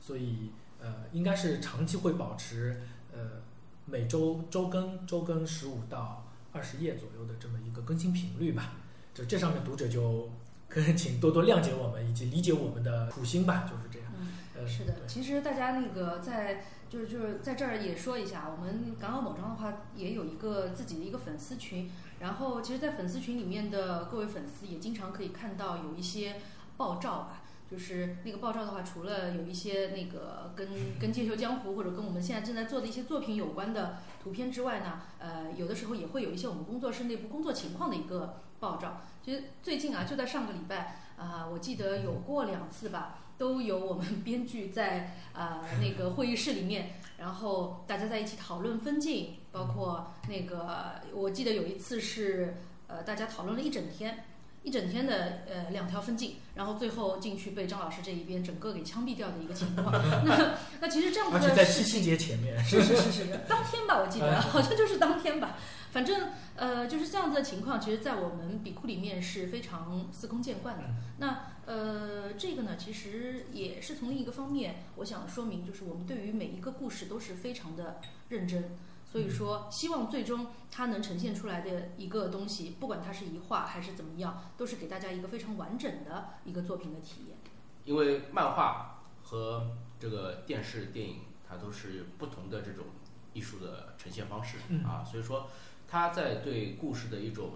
[0.00, 0.50] 所以
[0.80, 2.80] 呃，应该是长期会保持
[3.12, 3.42] 呃
[3.84, 8.74] 每周周更周更十五到二十页左右的这么一个更新频率吧。
[9.14, 10.30] 就这上面读者就
[10.68, 14.10] 可请多多谅解我们，以及理解我们的苦心吧，就是这样。
[14.18, 26.36] 嗯，呃，是的，其实大家那个在就是就是在这儿也说一下，我们港澳某章的话也有一个自己的一个粉丝群，然后其实，在粉丝群里面的各位粉丝也经常可以看到有一些
[26.76, 27.40] 爆照吧。
[27.70, 30.68] 就是那个爆照的话，除了有一些那个跟
[31.00, 39.00] 跟《剑球江湖》或者跟我们现在正在做的一些作品有关的图片之外呢，呃，有的时候也会有一些我们工作室内部工作情况的一个爆照。
[39.24, 54.24] 其实最近啊，就在上个礼拜啊、我记得有过两次吧，都有我们编剧在呃、那个会议室里面， 然后大家在一起讨论分镜，包括那个我记得有一次是呃大家讨论了一整天。
[54.64, 59.90] 一整天的呃两条分镜，然后最后进去被张老师这一边整个给枪毙掉的一个情况。
[60.24, 65.56] 那那其实这样子而且在七夕节前面，是是是是，当天吧，我记得哎好像就是当天吧。
[65.92, 70.84] 反正呃，就是这样子的情况，其实，在我们笔库里面是非常司空见惯的。
[71.18, 78.00] 那呃，这个呢，其实也是从另一个方面，我想说明，就是我们对于每一个故事都是非常的
[78.30, 78.74] 认真。
[79.04, 87.36] 所以说，希望最终它能呈现出来的一个东西，不管它是一画还是怎么样，都是给大家一个非常完整的一个作品的体验。
[87.84, 92.86] 因为漫画和这个电视电影，它都是不同的这种
[93.34, 95.50] 艺术的呈现方式、嗯啊，所以说
[95.92, 97.50] 它在对故事的一种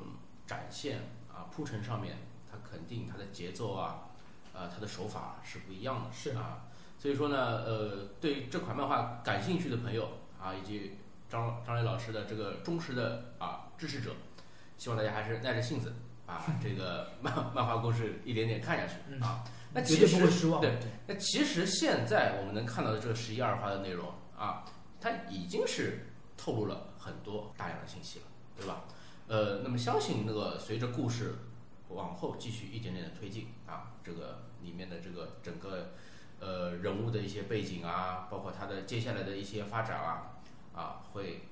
[0.46, 0.99] 展现
[1.33, 4.11] 啊铺陈上面，他肯定他的节奏啊，
[4.53, 6.66] 呃，它的手法是不一样的，是啊，
[6.99, 10.07] 所以说呢，呃，对这款漫画感兴趣的朋友
[10.38, 10.99] 啊，以及
[11.31, 14.11] 张张磊老师的这个忠实的啊支持者，
[14.77, 15.94] 希望大家还是耐着性子
[16.27, 19.42] 把 这个漫漫画故事一点点看下去嗯啊。
[19.72, 20.61] 那绝对其实不会失望。
[20.61, 24.62] 对那其实现在我们能看到的这个十一二话的内容啊，
[25.01, 28.25] 它已经是透露了很多大量的信息了，
[28.57, 28.85] 对吧？
[29.29, 31.35] 呃，那么相信那个随着故事
[31.88, 35.92] 往后继续一点点的推进啊，这个里面的这个整个
[36.40, 40.33] 呃人物的一些背景啊，包括他的接下来的一些发展啊
[40.75, 41.42] 啊，会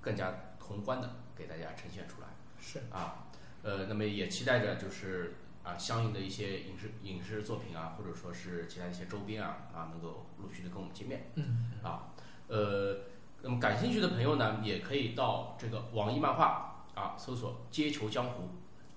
[0.00, 2.28] 更加宏观的给大家呈现出来。
[2.60, 3.26] 是啊，
[3.62, 12.12] 呃，那么也期待着就是啊，相应的一些影视影视作品啊，或者说是其他一些周边啊啊，能够陆续的跟我们见面嗯，啊，
[12.48, 12.98] 呃，
[13.42, 18.48] 那么感兴趣的朋友呢，也可以到这个网易漫画啊搜索《街球江湖》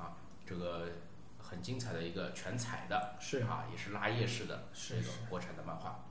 [0.01, 0.13] 啊，
[0.45, 0.83] 这个
[1.39, 5.01] 很精彩的一个全彩的是啊，也是拉页式的这是一。
[5.01, 6.01] 个国产的漫画。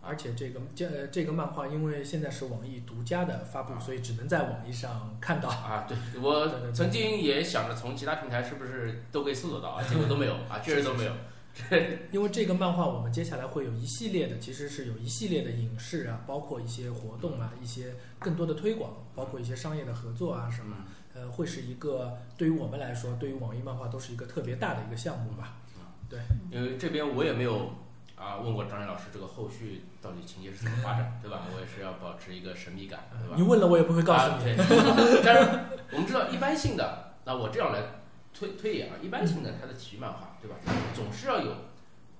[0.00, 5.48] 而且这个这呃这个漫画，因为现在是网易独家的发布，啊所以只能在网易上看到。
[5.48, 11.12] 啊，对 我曾经也想着从其他平台是不是都可以搜索到啊，结果都没有啊，确实都没有。
[12.12, 20.76] 因为这个漫画，我们接下来会有一系列的，其实是有一系列的影视啊，包括一些活动啊，一些更多的推广，包括一些商业的合作啊什么，
[21.14, 25.56] 嗯呃，会是一个对于我们来说，对于网易漫画都是一个特别大的一个项目吧。
[26.08, 26.18] 对
[26.50, 27.70] 因为这边我也没有
[28.16, 31.42] 啊问过张磊老师这个后续到底情节是怎么发展，对吧？
[31.54, 33.34] 我也是要保持一个神秘感，对吧？
[33.36, 34.44] 你问了，我也不会告诉啊你。
[34.44, 35.58] 对但是
[35.92, 37.82] 我们知道一般性的，那我这样来
[38.38, 40.56] 推推演啊，一般性的它的体育漫画，对吧？
[40.94, 41.52] 总是要有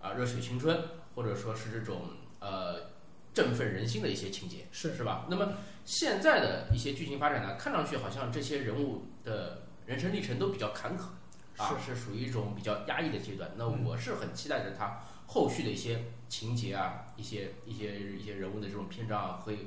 [0.00, 0.82] 啊热血青春，
[1.14, 2.02] 或者说是这种
[2.40, 2.90] 呃
[3.32, 5.26] 振奋人心的一些情节，是是吧？
[5.28, 5.54] 那么
[5.84, 11.02] 现在的一些剧情发展呢，看上去好像这些人物的人生历程都比较坎坷。
[11.56, 13.50] 啊，是属于一种比较压抑的阶段。
[13.56, 19.66] 那嗯我是很期待着他后续的一些情节啊，一些一些一些人物的这种篇章啊，会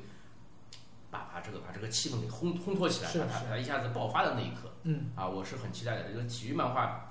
[1.12, 6.10] 把把这个把这个气氛给烘烘托起来，是把它把它一下子爆发的那一刻嗯，啊，我是很期待的。
[6.10, 7.10] 这个体育漫画，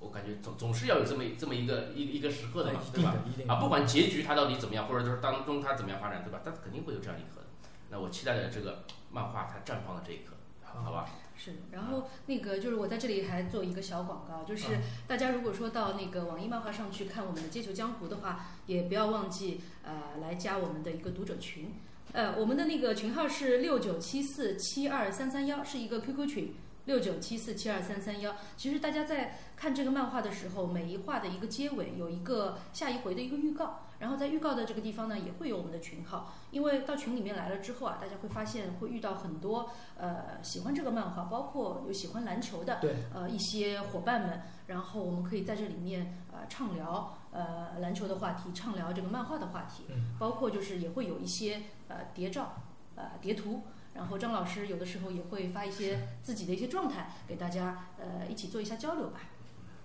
[0.00, 3.14] 我感觉总总是要有这么这么一个一一个时刻的嘛，对吧？
[3.46, 6.40] 啊，不管结局它到底怎么样，或者就是当中它怎么样发展，对吧？
[6.44, 7.46] 它肯定会有这样一刻的。
[7.90, 11.08] 那我期待的这个漫画它绽放的这一刻啊，好吧？
[11.36, 21.76] 是，然后那个就是我在这里还做一个小广告，就是啊大家如果说到那个网易漫画上去看我们的《街球江湖》的话，也不要忘记呃来加我们的一个读者群，
[22.12, 26.54] 呃我们的那个群号是六九七四七二三三幺，是一个 QQ 群。
[26.86, 36.32] 六九七四七二三三幺，其实大家在看这个漫画的时候，每一话的一个结尾有一个下一回的一个预告，然后在预告的这个地方呢，也会有我们的群号。
[36.50, 39.68] 因为到群里面来了之后啊，大家会发现会遇到很多
[39.98, 52.62] 呃喜欢这个漫画，包括有喜欢篮球的，对，呃一些伙伴们，然后我们可以在这里面呃畅聊呃篮球的话题，畅聊这个漫画的话题，嗯包括就是也会有一些呃谍照、
[52.94, 53.62] 呃谍图。
[53.94, 59.18] 然后张老师有的时候也会发一些自己的一些状态给大家，呃，一起做一下交流吧。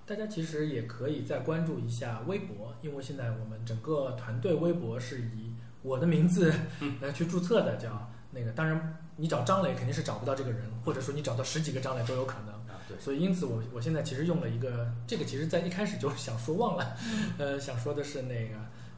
[0.06, 6.54] 大家其实也可以再关注一下微博，因为现在我们整个团队微博是以我的名字
[7.02, 8.52] 来去注册的，叫那个。
[8.52, 12.63] 当然，你找张磊肯定是找不到这个人，或者说你找到十几个张磊都有可能。
[13.00, 16.96] 所以因此我我现在其实用了一个，这个其实在一开始就想说忘了，
[17.38, 18.56] 呃，想说的是那个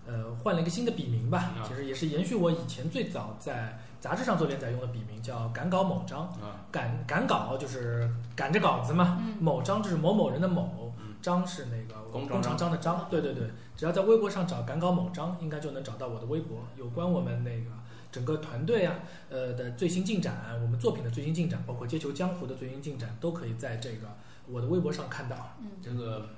[0.08, 6.24] 呃换了一个新的笔名吧啊，其实也是延续我以前最早在杂志上做连载用的笔名，叫赶稿某章。
[6.42, 17.72] 啊，赶赶稿就是赶着稿子嘛，嗯某章就是某某人的某嗯，章是那个工工厂章的章，对对对，只要在微博上找赶稿某章，应该就能找到我的微博，有关我们那个
[18.16, 18.96] 整个团队啊，
[19.30, 24.08] 呃的最新进展，我们作品的最新进展，包括街球江湖的最新进展，都可以在这个
[24.48, 25.58] 我的微博上看到。
[25.60, 26.30] 嗯，这个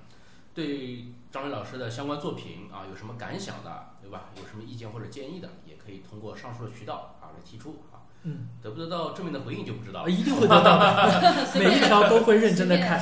[0.55, 4.31] 对张磊老师的相关作品啊有什么感想的，对吧？
[4.37, 8.01] 有什么意见或者建议的，也可以通过上述的渠道啊来提出啊。
[8.23, 10.09] 嗯，得不得到正面的回应就不知道啊了。
[10.09, 12.99] 一定会得到的， 每一条都会认真的看。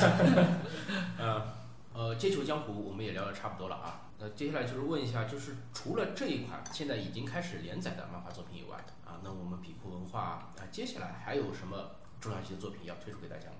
[1.18, 1.42] 呃
[1.94, 4.05] 呃，街球江湖我们也聊得差不多了啊。
[4.18, 13.56] 那接下来就是问一下，就是除了这一款现在已经开始连载的漫画作品以外啊，那我们比库文化啊接下来还有什么重量级的作品要推出给大家吗？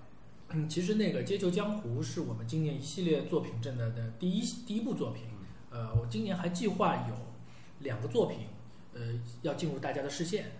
[0.50, 5.24] 嗯，其实那个《街球江湖》是我们今年一系列作品中的的第一第一部作品。
[5.70, 7.14] 呃，我今年还计划有
[7.80, 8.46] 两个作品，
[8.94, 9.00] 呃，
[9.42, 10.52] 要进入大家的视线。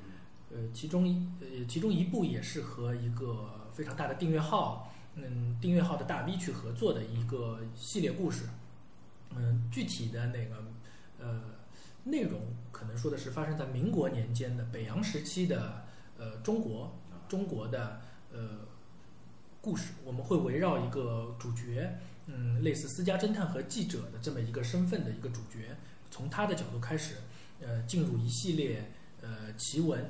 [0.50, 8.44] 呃，其中一呃其中一部也是和一个非常大的订阅号，嗯，订阅号的大 V 去合作的一个系列故事。
[9.36, 10.64] 嗯，具体的那个
[11.18, 11.42] 呃
[12.04, 12.40] 内容
[12.72, 15.84] 可能说的是发生在民国年间的北洋时期的
[16.18, 18.00] 呃中国中国的
[18.32, 18.60] 呃
[19.60, 25.76] 故事，我们会围绕一个主角，嗯，类似私家侦探和记者的这么一个身份的一个主角，
[26.10, 27.16] 从他的角度开始，
[27.60, 30.08] 呃，进入一系列呃奇闻、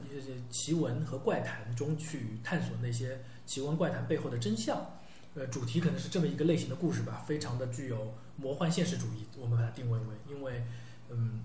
[0.50, 4.84] 奇闻和怪谈中去探索那些奇闻怪谈背后的真相。
[5.34, 10.64] 呃，主题可能是这么一个类型的故事吧，非常的具有魔幻现实主义，我们把它定位为，因为，
[11.10, 11.44] 嗯，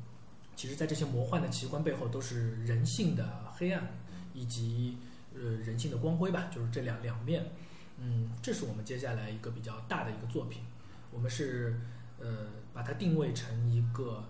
[0.56, 3.98] 其实，在这些魔幻的奇观背后，都是人性的黑暗
[4.34, 4.98] 以及
[5.34, 7.52] 呃人性的光辉吧，就是这两两面。
[7.98, 10.64] 嗯，这是我们接下来一个比较大的一个作品，
[11.12, 11.80] 我们是
[12.20, 14.26] 呃把它定位成一个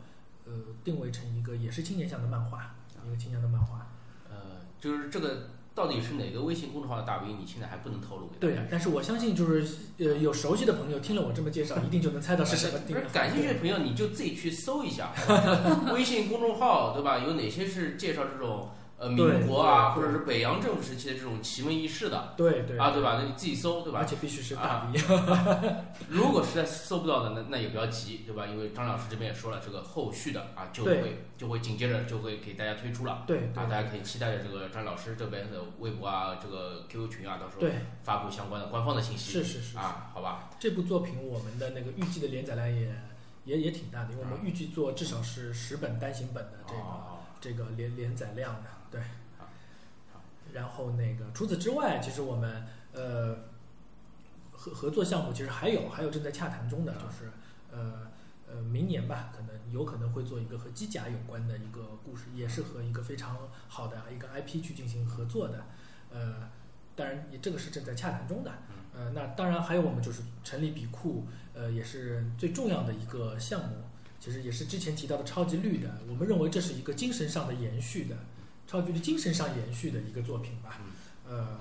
[0.45, 3.87] 呃定位成一个也是青年向的漫画，一个青年的漫画。
[4.29, 9.65] 呃，就是这个到底是哪个微信公众号的大 V，你现在还不能透露给对但是我相信就是
[9.99, 13.01] 呃有熟悉的朋友听了我这么介绍，一定就能猜到是什么不定位。
[13.01, 15.13] 是感兴趣的朋友，你就自己去搜一下，
[15.93, 17.19] 微信公众号对吧？
[17.19, 18.69] 有哪些是介绍这种
[19.01, 23.17] 呃民国啊，或者是北洋政府时期的这种奇闻异事的对对啊，对吧？
[23.19, 23.97] 那你自己搜对吧？
[23.99, 25.01] 而且必须是大 V。
[26.07, 28.45] 如果实在搜不到的，那那也不要急，对吧？
[28.45, 33.23] 因为张老师这边也说了，这个后续的啊就会就会紧接着就会给大家推出了。
[33.25, 39.31] 对对啊，大家可以期待着这个张老师这边的微博啊，这个 QQ 群啊，到时候，发布相关的官方的信息。
[39.31, 39.77] 是是是。
[39.79, 42.93] 啊，好吧，这部作品我们的那个预计的连载量也
[43.45, 49.01] 也也挺大的，因为我们预计做至少是十本单行本的这个、哦这个连连载量的，对
[49.37, 49.47] 好
[50.13, 50.21] 好。
[50.53, 53.35] 然后那个除此之外，其实我们呃
[54.51, 57.31] 合合作项目其实还有还有正在洽谈中的，就是
[57.71, 58.07] 呃
[58.47, 65.65] 呃明年吧，可能有可能会做一个和机甲有关的一个故事，也是和一个非常好的一个 IP 去进行合作的，
[66.11, 66.49] 呃。
[66.93, 68.51] 当然，也这个是正在洽谈中的。
[68.93, 73.77] 呃，那当然还有我们就是成立比库，呃，也是最重要的一个项目。
[74.19, 78.17] 其实也是之前提到的超级绿的，我们认为这是一个精神上的延续的，
[78.71, 80.79] 超级的精神上延续的一个作品吧。
[81.27, 81.59] 呃，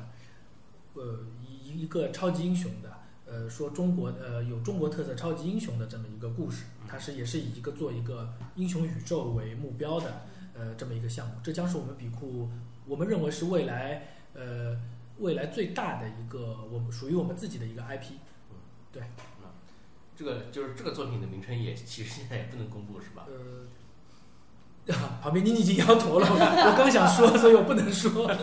[0.94, 10.22] 呃，一一个超级英雄的，呃，说中国呃有中国特色超级英雄的这么一个故事，它是也是以一个做一个英雄宇宙为目标的，
[10.54, 11.34] 呃，这么一个项目。
[11.42, 12.48] 这将是我们比库，
[12.86, 14.80] 我们认为是未来呃
[15.18, 18.12] 未来最大的一个我们属于我们自己的一个 IP。
[18.92, 19.02] 对
[20.16, 23.26] 这个就是这个作品的名称也其实现在也不能公布是吧？
[23.26, 23.66] 呃，
[25.22, 28.26] 旁边妮妮已经摇头了， 我刚想说，所以我不能说。
[28.26, 28.36] 啊。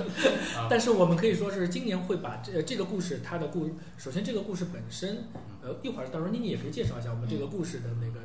[0.70, 5.28] 但是我们可以说是今年会把这这个故事，它的故，首先这个故事本身，
[5.62, 8.22] 呃，一会儿到时候妮妮也可以介绍一下我们这个故事的那个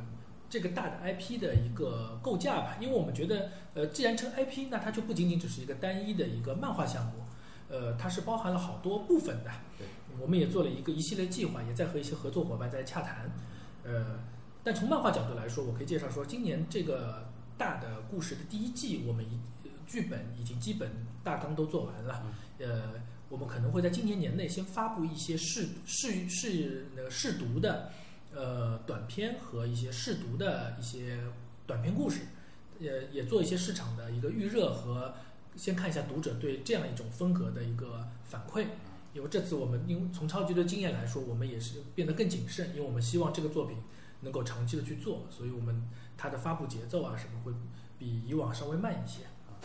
[0.49, 7.23] 这个大的 IP 的一个构架吧，因为我们觉得，呃，既然称 IP，那它就不仅仅只是一个单一的一个漫画项目，
[7.69, 9.49] 呃，它是包含了好多部分的。
[9.77, 9.87] 对，
[10.21, 13.31] 我们也做了一个一系列计划，也在和一些合作伙伴在洽谈，
[13.83, 14.19] 呃，
[14.63, 20.91] 但从漫画角度来说，我可以介绍说，今年这个大的故事的第一季，我们一呃剧本已经基本
[21.23, 22.25] 大纲都做完了，
[22.59, 22.93] 呃，
[23.29, 27.91] 我们可能会在今年年内先发布一些试试试那个试读的
[28.33, 31.19] 呃短片和一些试读的一些
[31.65, 32.21] 短篇故事，
[32.79, 35.13] 呃，也做一些市场的一个预热和
[35.55, 38.65] 先看一下读者对这样一种风格的一个反馈。
[39.13, 43.77] 因为这次我们因为从超级的经验来说，我们也是变得更谨慎，因为我们希望这个作品
[44.21, 45.87] 能够长期的去做，所以我们
[46.17, 47.53] 它的发布节奏啊什么会
[47.97, 49.57] 比以往稍微慢一些啊，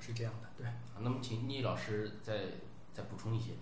[0.00, 0.66] 是这样的，对。
[0.66, 2.40] 啊那么请倪老师再
[2.92, 3.52] 再补充一些。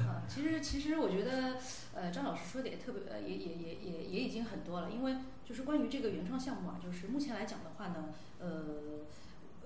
[0.00, 1.56] 啊，其实其实我觉得，
[1.94, 4.90] 呃，张老师说的也特别，呃，也也也也也已经很多了。
[4.90, 8.10] 因为就是关于这个原创项目啊，就是目前来讲的话呢，
[8.40, 9.06] 呃，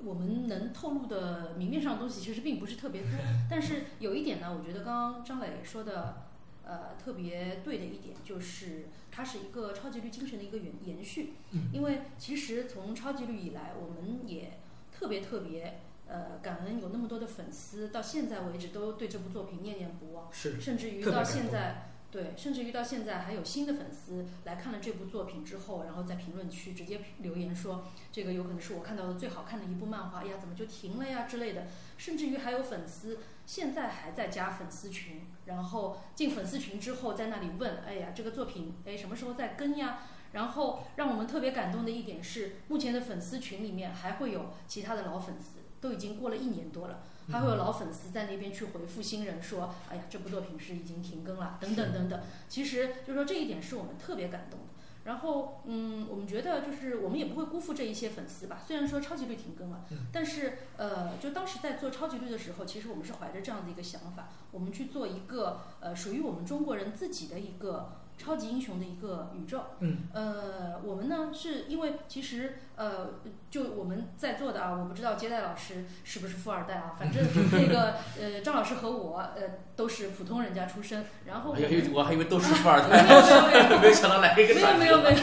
[0.05, 3.11] 我们能透露的明面上的东西其实并不是特别多。
[3.51, 6.27] 但是有一点呢，我觉得刚刚张磊说的，
[6.67, 11.35] 呃，特别对的一点就是，它是一个超级绿精神的一个延延续。
[11.53, 14.59] 嗯因为其实从超级绿以来，我们也
[14.93, 15.81] 特别特别。
[16.07, 20.31] 呃，感恩有那么多的粉丝，到现在为止都对这部作品念念不忘。
[20.31, 31.69] 是甚至于到现在，对，甚至于到现在还有新的粉丝来看了这部作品之后，然后在评论区直接留言说，这个有可能是我看到的最好看的一部漫画，哎呀，怎么就停了呀之类的。
[31.97, 39.99] 甚至于还有粉丝现在还在加粉丝群，然后进粉丝群之后在那里问，哎呀，这个作品，哎，什么时候再更呀？
[40.33, 47.05] 然后让我们特别感动的一点是，目前的粉丝群里面还会有其他的老粉丝，都已经过了一年多了。
[47.31, 52.21] 还会有老粉丝在那边去回复新人说：“哎呀，这部作品是已经停更了，等等等等。”
[52.51, 54.74] 其实就是说这一点是我们特别感动的。
[55.05, 58.63] 然后，嗯，我们觉得就是我们也不会辜负这一些粉丝吧。
[58.67, 69.61] 虽然说超级绿停更了，嗯但是呃，就当时在做超级绿的时候，其实我们是怀着这样的一个想法，我们去做一个呃属于我们中国人自己的一个超级英雄的一个宇宙。
[69.81, 73.15] 嗯，呃，我们呢是因为其实呃，
[73.51, 79.43] 就我们在座的啊，我不知道接待老师是不是富二代啊，反正 那个呃，张老师和我呃
[79.77, 83.81] 都是普通人家出身，然后我还以为都是富二 没有代，没有没有。
[83.85, 85.17] 没想到来一个没有转折没有没有，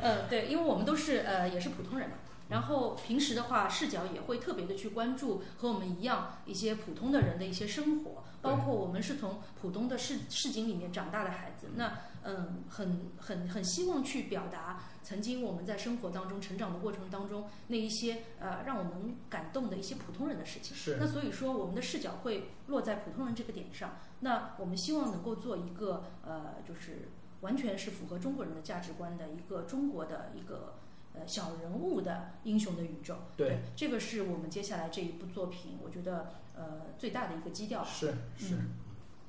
[0.00, 2.16] 嗯，对，因为我们都是呃也是普通人嘛，
[2.48, 20.76] 然后平时的话视角也会特别的去关注和我们一样一些普通的人的一些生活，包括我们是从浦东的市市井里面长大的孩子，那嗯很很很希望去表达曾经我们在生活当中成长的过程当中那一些呃让我们感动的一些普通人的事情。
[20.76, 23.96] 是那所以说，我们的视角会落在普通人这个点上。
[24.20, 27.08] 那我们希望能够做一个呃，就是
[27.40, 30.74] 完全是符合中国人的价值观的一个中国的一个
[31.14, 33.16] 呃小人物的英雄的宇宙。
[33.36, 37.88] 对这个是我们接下来这一部作品，我觉得呃最大的一个基调吧。
[37.88, 38.56] 是是，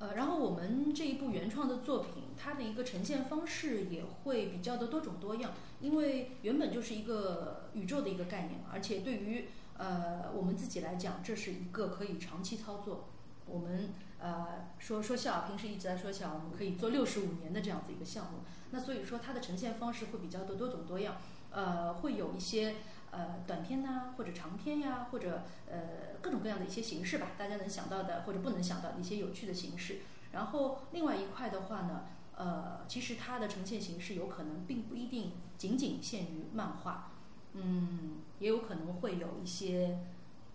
[0.00, 13.10] 呃，然后我们这一部原创的作品，它的一个呈现方式也会比较的多种多样，因为原本就是一个宇宙的一个概念嘛，而且对于呃我们自己来讲，这是一个可以长期操作。
[13.46, 18.38] 我们呃说说笑，平时一直在说笑，我们可以做六十五年的这样子一个项目。
[18.70, 21.16] 那所以说它的呈现方式会比较的多种多样，
[21.50, 22.76] 呃，会有一些
[23.10, 30.00] 呃短片呐、或者长片呀，或者呃各种各样的一些形式吧，大家能想到的或者不能想到的一些有趣的形式。
[30.32, 32.04] 然后另外一块的话呢，
[32.36, 37.10] 呃，其实它的呈现形式有可能并不一定仅仅限于漫画，
[37.54, 39.98] 嗯，也有可能会有一些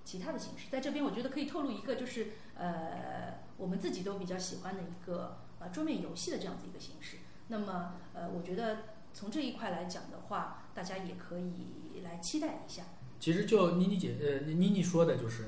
[0.06, 0.70] 其他的形式。
[0.70, 7.18] 在这边，我觉得可以透露一个，就是呃，我们自己都比较喜欢的一个呃桌面游戏的这样子一个形式。
[7.50, 8.78] 那么呃，我觉得
[9.14, 12.84] 从这一块来讲的话，大家也可以来期待一下。
[13.20, 15.46] 其实就妮妮姐呃妮妮说的就是，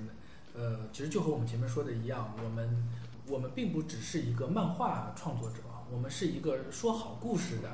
[0.54, 2.88] 呃，其实就和我们前面说的一样，我们
[3.28, 5.58] 我们并不只是一个漫画创作者，
[5.92, 7.70] 我们是一个说好故事的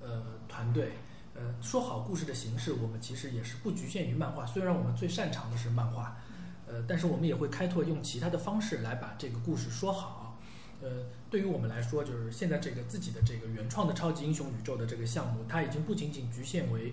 [0.00, 0.92] 呃团队。
[1.34, 4.44] 呃，说好故事的形式，我们其实也是不局限于漫画。
[4.44, 6.16] 虽然我们最擅长的是漫画，
[6.66, 10.36] 呃，但是我们也会开拓用其他的方式来把这个故事说好。
[10.82, 16.92] 呃，对于我们来说，就是现在这个自己的这个原创的超级英雄宇宙的这个项目，它已经不仅仅局限为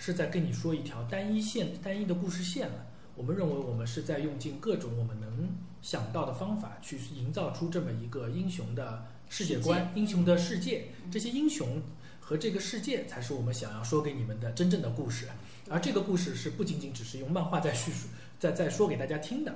[0.00, 2.86] 是在跟你说一条单一线、单一的故事线了。
[3.14, 5.50] 我们认为我们是在用尽各种我们能
[5.82, 10.86] 想到的方法，去营造出这么一个英雄的世界观、英雄的世界。
[11.12, 11.82] 这些英雄
[12.18, 15.28] 和这个世界才是我们想要说给你们的真正的故事。
[15.68, 19.52] 而这个故事是不仅仅只是用漫画在叙述，在在说给大家听的。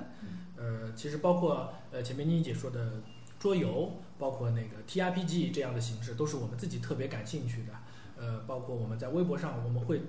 [0.57, 3.01] 呃，其实包括呃前面妮妮姐说的
[3.39, 7.73] 桌游，包括那个 T R P G 这样的形式，都是我们自己特别感兴趣的。
[8.17, 10.01] 呃，包括我们在微博上，我们会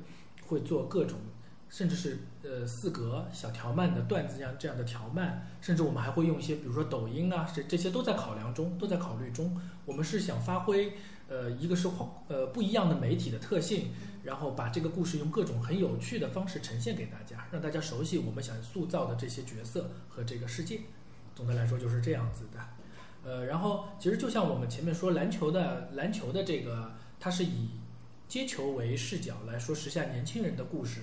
[0.46, 1.18] 会做各种，
[1.68, 9.60] 甚至是呃四格小条漫的段子这样这样的条漫，甚至我们还会用一些，比如说抖音啊，这这些都在考量中，都在考虑中。
[9.84, 10.92] 我们是想发挥
[11.28, 11.88] 呃一个是
[12.28, 13.90] 呃不一样的媒体的特性，
[14.22, 20.80] 然后把这个故事用各种很有趣的方式呈现给大家，让大家熟悉我们想塑造的这些角色和这个世界。
[21.34, 22.60] 总的来说就是这样子的。
[23.24, 27.70] 呃，然后其实就像我们前面说篮球的篮球的这个，它是以
[28.28, 31.02] 接球为视角来说时下年轻人的故事，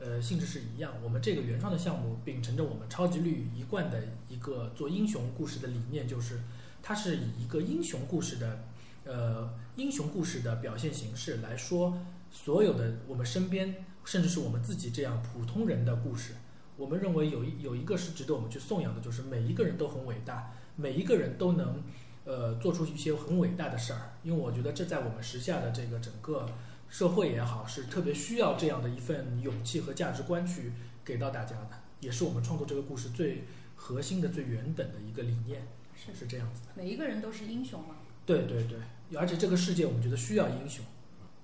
[0.00, 0.92] 呃，性质是一样。
[1.04, 6.40] 我们这个原创的项目秉承着我们超级绿一贯的一个做英雄故事的理念，就是
[6.82, 8.64] 它是以一个英雄故事的，
[9.04, 11.96] 呃，英雄故事的表现形式来说
[12.32, 16.32] 所有的我们身边，甚至是我们自己这样普通人的故事。
[16.76, 21.80] 我们认为有一有一个是值得我们去颂扬的，就是每一个人都很伟大，每一个人都能。
[22.24, 26.46] 呃，做出一些很伟大的事儿，因为我觉得这在我们时下的这个整个
[26.88, 30.72] 社会也好，是特别需要这样的一份勇气和价值观去
[31.04, 31.70] 给到大家的，
[32.00, 33.44] 也是我们创作这个故事最
[33.76, 36.68] 核心的、最原本的一个理念，是是这样子的。
[36.76, 37.96] 每一个人都是英雄嘛？
[38.24, 38.78] 对对对，
[39.18, 40.82] 而且这个世界我们觉得需要英雄。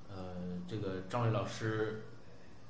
[0.09, 0.35] 呃，
[0.66, 2.05] 这个张伟老师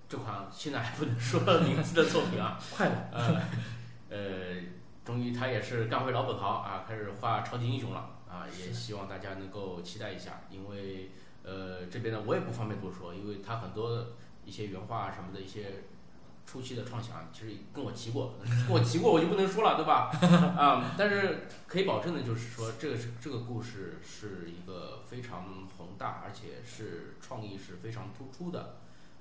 [0.09, 3.41] 这款现在还不能说名字的作品啊， 快了，呃
[4.11, 4.80] 呃。
[5.05, 8.47] 终于，他也是干回老本行啊，开始画超级英雄了啊！
[8.47, 11.11] 也希望大家能够期待一下，因为
[11.43, 14.09] 呃这边呢我也不方便多说，因为他很多
[14.45, 15.85] 一些原画什么的一些
[16.47, 20.11] 初期的创想，其实跟我提过， 跟我提过我就不能说了，对吧？
[20.57, 28.77] 啊，但是可以保证的就是说，这个是这个故事是一个非常宏大，而且是创意是非常突出的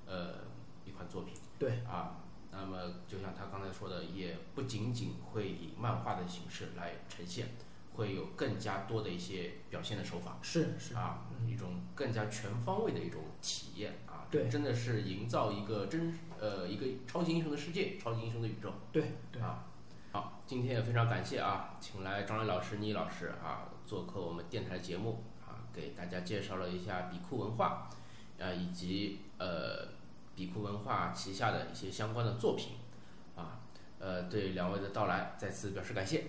[0.06, 0.44] 呃
[0.84, 1.34] 一款作品。
[1.58, 2.19] 对啊。
[2.52, 7.48] 那么，就像他刚才说的，也不仅仅会以漫画的形式来呈现，
[7.94, 10.38] 会有更加多的一些表现的手法。
[10.42, 14.26] 是是啊，一种更加全方位的一种体验啊。
[14.32, 18.72] 对，真的是营造一个真呃一个超级英雄的世界，超级英雄的宇宙。
[18.90, 19.66] 对对啊。
[20.12, 27.88] 好，今天也非常感谢啊，请来张磊老师、倪老师啊做客我们电台节目啊，给大家介绍了一下比库文化
[28.40, 29.99] 啊，以及呃。
[30.34, 32.76] 笔库文化旗下的一些相关的作品，
[33.36, 33.60] 啊，
[33.98, 36.24] 呃，对两位的到来再次表示感谢，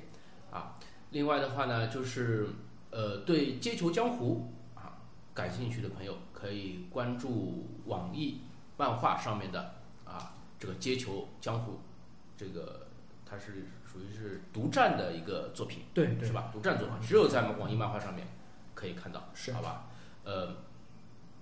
[0.52, 0.76] 啊，
[1.12, 2.50] 另外的话呢，就是
[2.90, 5.00] 呃，对街球江湖啊
[5.34, 8.42] 感兴趣的朋友可以关注网易
[8.76, 11.80] 漫画上面的啊这个街球江湖，
[12.36, 12.88] 这个
[13.26, 16.50] 它是属于是独占的一个作品，对，是吧？
[16.52, 18.28] 独占作品，只有在网易漫画上面
[18.76, 19.88] 可以看到，是好吧？
[20.26, 20.54] 呃，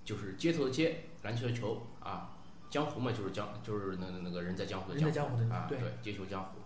[0.04, 2.36] 就是街头的街，篮球的球啊。
[2.70, 6.60] 江湖嘛，就是江，就是那那个人在江湖的江湖啊，对，街球江湖。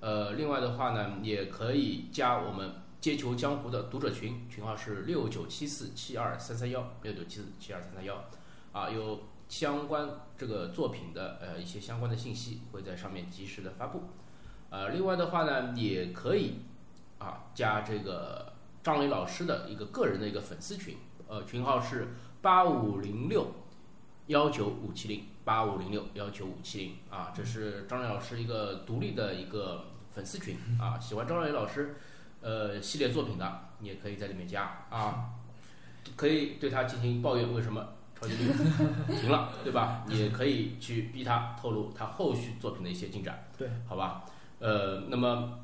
[0.00, 8.22] 呃，另外的话呢，也可以加我们街球江湖的读者群，群号是六九七四七二三三幺，六九七四七二三三幺。
[8.72, 14.02] 啊，有相关这个作品的呃一些相关的信息会在上面及时的发布。
[14.68, 16.58] 呃，另外的话呢，也可以
[17.18, 18.52] 啊加这个
[18.82, 22.08] 张磊老师的一个个人的一个粉丝群，呃，群号是
[22.42, 23.46] 八五零六
[24.26, 25.24] 幺九五七零。
[25.46, 31.94] 八五零六幺九五七零啊，这是张磊老师一个独立的一个粉丝群啊，喜欢张磊老师
[32.40, 35.30] 呃系列作品的，你也可以在里面加啊，
[36.16, 37.86] 可以对他进行抱怨，为什么
[38.20, 38.52] 超级绿
[39.20, 40.04] 停了，对吧？
[40.08, 44.24] 也可以去逼他透露他后续作品的一些进展，对，好吧？
[44.58, 45.60] 呃，那么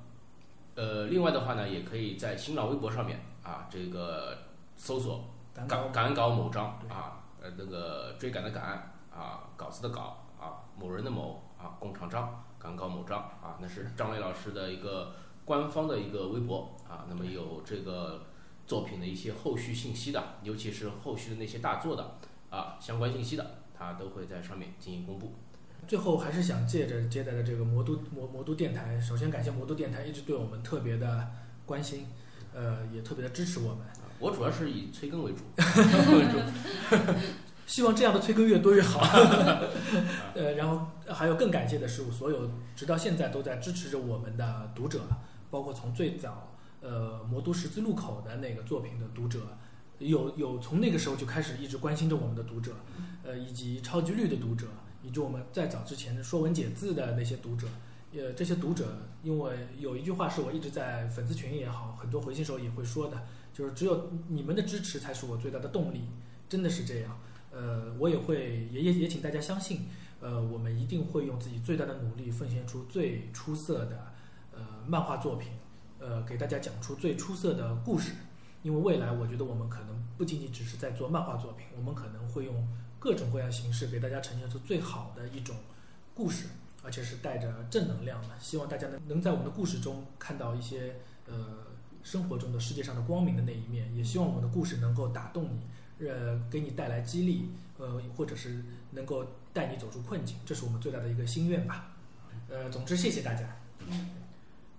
[0.76, 4.38] 呃，另外的话呢，也可以在新浪微博上面啊，这个
[4.76, 8.91] 搜索赶赶稿某章啊，呃，那个追赶的赶。
[9.14, 17.06] 啊，稿子的稿啊，某人的某啊，工厂张，赶稿某张啊，那是张磊老师的一个官方的一个微博啊。
[17.08, 18.26] 那么有这个
[18.66, 22.18] 作品的一些后续信息的，尤其是后续的那些大作的
[22.50, 25.34] 啊，相关信息的，他都会在上面进行公布。
[25.86, 31.28] 最后还是想借着接待的这个魔都魔魔都电台，首先感谢魔都电台一直对我们特别的
[31.66, 32.06] 关心，
[32.54, 33.78] 呃，也特别的支持我们。
[34.20, 35.42] 我主要是以催更为主。
[37.66, 39.00] 希望这样的催更越多越好。
[40.34, 45.00] 呃，然后还有更感谢的是，我所有直到现在都在支持着我们的读者，
[45.50, 49.40] 包括从最早呃《魔都十字路口》的那个作品的读者，
[49.98, 52.72] 有有从那个时候就开始一直关心着我们的读者，
[53.22, 54.66] 呃，以及超级绿的读者，
[55.02, 57.66] 以及我们在早之前说文解字的那些读者，
[58.12, 58.86] 呃，这些读者，
[59.22, 63.22] 因为有一句话是我一直在粉丝群也好，很多回信时候也会说的，
[63.54, 66.02] 就是只有你们的支持才是我最大的动力。
[66.48, 67.18] 真的是这样。
[67.53, 69.82] 呃，我也会也也也请大家相信，
[70.20, 74.12] 呃，我们一定会用自己最大的努力，奉献出最出色的
[74.53, 75.53] 呃漫画作品，
[75.98, 78.12] 呃，给大家讲出最出色的故事。
[78.62, 85.57] 因为未来，我觉得我们可能不仅仅只是在做漫画作品，我们可能会用各种各样形式给大家呈现出最好的一种
[86.14, 86.46] 故事，
[86.84, 88.28] 而且是带着正能量的。
[88.38, 90.94] 希望大家能能在我们的故事中看到一些
[91.26, 91.66] 呃
[92.05, 95.66] 生活中的世界上的光明的那一面，也希望我们的故事能够打动你，
[96.09, 101.92] 呃，给你带来激励，呃，或者是能够带你走出困境，这是我们最大的一个心愿吧。
[102.48, 103.57] 呃，总之谢谢大家，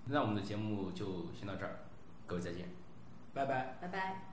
[0.06, 1.80] 那我们的节目就先到这儿，
[2.28, 2.68] 各位再见。
[3.34, 3.78] 拜拜。
[3.82, 4.33] 拜拜。